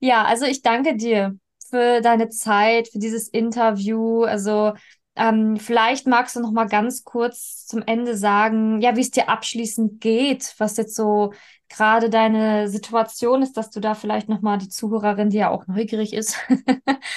Ja, 0.00 0.24
also 0.24 0.46
ich 0.46 0.62
danke 0.62 0.96
dir 0.96 1.38
für 1.70 2.00
deine 2.00 2.28
Zeit, 2.30 2.88
für 2.88 2.98
dieses 2.98 3.28
Interview. 3.28 4.24
Also 4.24 4.74
ähm, 5.16 5.56
vielleicht 5.58 6.06
magst 6.06 6.36
du 6.36 6.40
noch 6.40 6.52
mal 6.52 6.66
ganz 6.68 7.04
kurz 7.04 7.66
zum 7.66 7.82
Ende 7.86 8.16
sagen, 8.16 8.80
ja, 8.82 8.96
wie 8.96 9.00
es 9.02 9.10
dir 9.12 9.28
abschließend 9.30 10.00
geht, 10.00 10.54
was 10.58 10.76
jetzt 10.76 10.96
so 10.96 11.32
gerade 11.68 12.10
deine 12.10 12.68
Situation 12.68 13.42
ist, 13.42 13.56
dass 13.56 13.70
du 13.70 13.80
da 13.80 13.94
vielleicht 13.94 14.28
noch 14.28 14.42
mal 14.42 14.58
die 14.58 14.68
Zuhörerin, 14.68 15.30
die 15.30 15.38
ja 15.38 15.50
auch 15.50 15.66
neugierig 15.66 16.12
ist, 16.14 16.36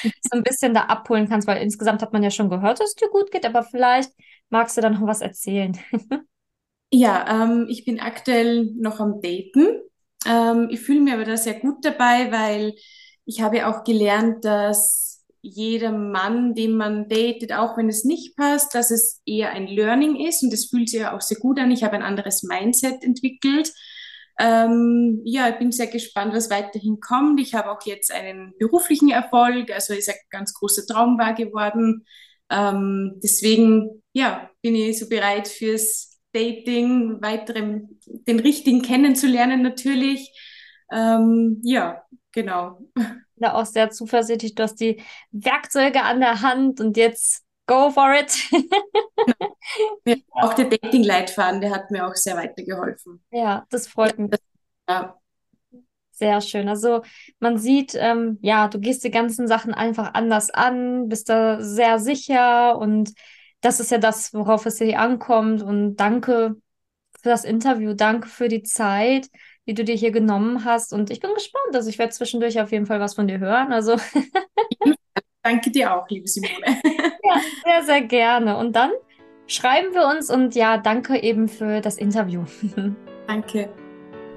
so 0.04 0.38
ein 0.38 0.43
bisschen 0.43 0.73
da 0.73 0.84
abholen 0.84 1.30
kannst, 1.30 1.47
weil 1.47 1.62
insgesamt 1.62 2.02
hat 2.02 2.13
man 2.13 2.23
ja 2.23 2.32
schon 2.32 2.49
gehört, 2.49 2.80
dass 2.80 2.89
es 2.89 2.95
dir 2.95 3.10
gut 3.10 3.32
geht, 3.32 3.45
aber 3.45 3.63
vielleicht 3.63 4.12
magst 4.49 4.78
du 4.78 4.82
da 4.82 4.89
noch 4.89 5.06
was 5.08 5.21
erzählen. 5.21 5.78
ja, 6.91 7.43
ähm, 7.43 7.67
ich 7.69 7.86
bin 7.86 7.99
aktuell 7.99 8.71
noch 8.78 8.99
am 8.99 9.21
Daten 9.21 9.82
ähm, 10.25 10.67
ich 10.69 10.79
fühle 10.82 11.01
mich 11.01 11.13
aber 11.13 11.25
da 11.25 11.38
sehr 11.38 11.60
gut 11.60 11.84
dabei, 11.84 12.32
weil 12.32 12.75
ich 13.25 13.41
habe 13.41 13.67
auch 13.67 13.84
gelernt, 13.84 14.43
dass 14.43 15.10
jeder 15.41 15.91
Mann, 15.91 16.53
den 16.53 16.75
man 16.75 17.08
datet, 17.08 17.53
auch 17.53 17.77
wenn 17.77 17.89
es 17.89 18.03
nicht 18.03 18.36
passt, 18.36 18.75
dass 18.75 18.91
es 18.91 19.21
eher 19.25 19.51
ein 19.51 19.67
Learning 19.67 20.15
ist 20.15 20.43
und 20.43 20.51
das 20.51 20.65
fühlt 20.65 20.89
sich 20.89 21.01
ja 21.01 21.15
auch 21.15 21.21
sehr 21.21 21.38
gut 21.38 21.60
an. 21.60 21.71
Ich 21.71 21.84
habe 21.84 21.95
ein 21.95 22.03
anderes 22.03 22.43
Mindset 22.43 23.03
entwickelt. 23.03 23.71
Ähm, 24.39 25.21
ja, 25.25 25.49
ich 25.49 25.58
bin 25.58 25.71
sehr 25.71 25.88
gespannt, 25.88 26.34
was 26.34 26.49
weiterhin 26.49 26.99
kommt. 26.99 27.39
Ich 27.39 27.53
habe 27.53 27.71
auch 27.71 27.86
jetzt 27.86 28.12
einen 28.12 28.53
beruflichen 28.58 29.10
Erfolg, 29.10 29.71
also 29.71 29.93
ist 29.93 30.10
ein 30.10 30.15
ganz 30.29 30.53
großer 30.53 30.86
Traum 30.86 31.17
wahr 31.17 31.34
geworden. 31.34 32.05
Ähm, 32.49 33.19
deswegen, 33.23 34.01
ja, 34.13 34.49
bin 34.62 34.75
ich 34.75 34.99
so 34.99 35.08
bereit 35.08 35.47
fürs 35.47 36.08
Dating, 36.33 37.21
weiterem, 37.21 37.99
den 38.05 38.39
richtigen 38.39 38.81
kennenzulernen 38.81 39.61
natürlich. 39.61 40.31
Ähm, 40.91 41.61
ja, 41.63 42.03
genau. 42.31 42.79
Ja, 43.41 43.53
auch 43.53 43.65
sehr 43.65 43.89
zuversichtlich. 43.89 44.53
Du 44.53 44.63
hast 44.63 44.81
die 44.81 45.01
Werkzeuge 45.31 46.03
an 46.03 46.19
der 46.19 46.41
Hand 46.41 46.81
und 46.81 46.97
jetzt 46.97 47.45
go 47.67 47.89
for 47.89 48.13
it. 48.13 48.37
ja, 50.05 50.15
auch 50.31 50.53
der 50.55 50.65
Dating-Leitfaden, 50.65 51.61
der 51.61 51.71
hat 51.71 51.89
mir 51.89 52.05
auch 52.05 52.15
sehr 52.15 52.35
weitergeholfen. 52.35 53.23
Ja, 53.31 53.65
das 53.69 53.87
freut 53.87 54.19
mich. 54.19 54.31
Ja. 54.89 55.15
Sehr 56.11 56.41
schön. 56.41 56.67
Also 56.67 57.01
man 57.39 57.57
sieht, 57.57 57.95
ähm, 57.95 58.39
ja, 58.41 58.67
du 58.67 58.81
gehst 58.81 59.05
die 59.05 59.11
ganzen 59.11 59.47
Sachen 59.47 59.73
einfach 59.73 60.13
anders 60.15 60.49
an, 60.49 61.07
bist 61.07 61.29
da 61.29 61.61
sehr 61.61 61.97
sicher 61.97 62.77
und 62.77 63.13
das 63.61 63.79
ist 63.79 63.91
ja 63.91 63.97
das, 63.97 64.33
worauf 64.33 64.65
es 64.65 64.77
hier 64.77 64.99
ankommt. 64.99 65.61
Und 65.61 65.97
danke 65.97 66.55
für 67.21 67.29
das 67.29 67.43
Interview, 67.43 67.93
danke 67.93 68.27
für 68.27 68.47
die 68.47 68.63
Zeit, 68.63 69.27
die 69.67 69.73
du 69.73 69.83
dir 69.83 69.95
hier 69.95 70.11
genommen 70.11 70.65
hast. 70.65 70.93
Und 70.93 71.09
ich 71.09 71.19
bin 71.19 71.33
gespannt. 71.33 71.75
Also 71.75 71.89
ich 71.89 71.99
werde 71.99 72.13
zwischendurch 72.13 72.59
auf 72.59 72.71
jeden 72.71 72.85
Fall 72.85 72.99
was 72.99 73.15
von 73.15 73.27
dir 73.27 73.39
hören. 73.39 73.73
Also 73.73 73.97
danke 75.43 75.71
dir 75.71 75.95
auch, 75.95 76.09
liebe 76.09 76.27
Simone. 76.27 76.65
ja, 77.23 77.41
sehr, 77.63 77.83
sehr 77.83 78.01
gerne. 78.01 78.57
Und 78.57 78.75
dann 78.75 78.91
schreiben 79.47 79.93
wir 79.93 80.07
uns 80.07 80.29
und 80.29 80.55
ja, 80.55 80.77
danke 80.77 81.21
eben 81.21 81.47
für 81.47 81.81
das 81.81 81.97
Interview. 81.97 82.45
danke. 83.27 83.69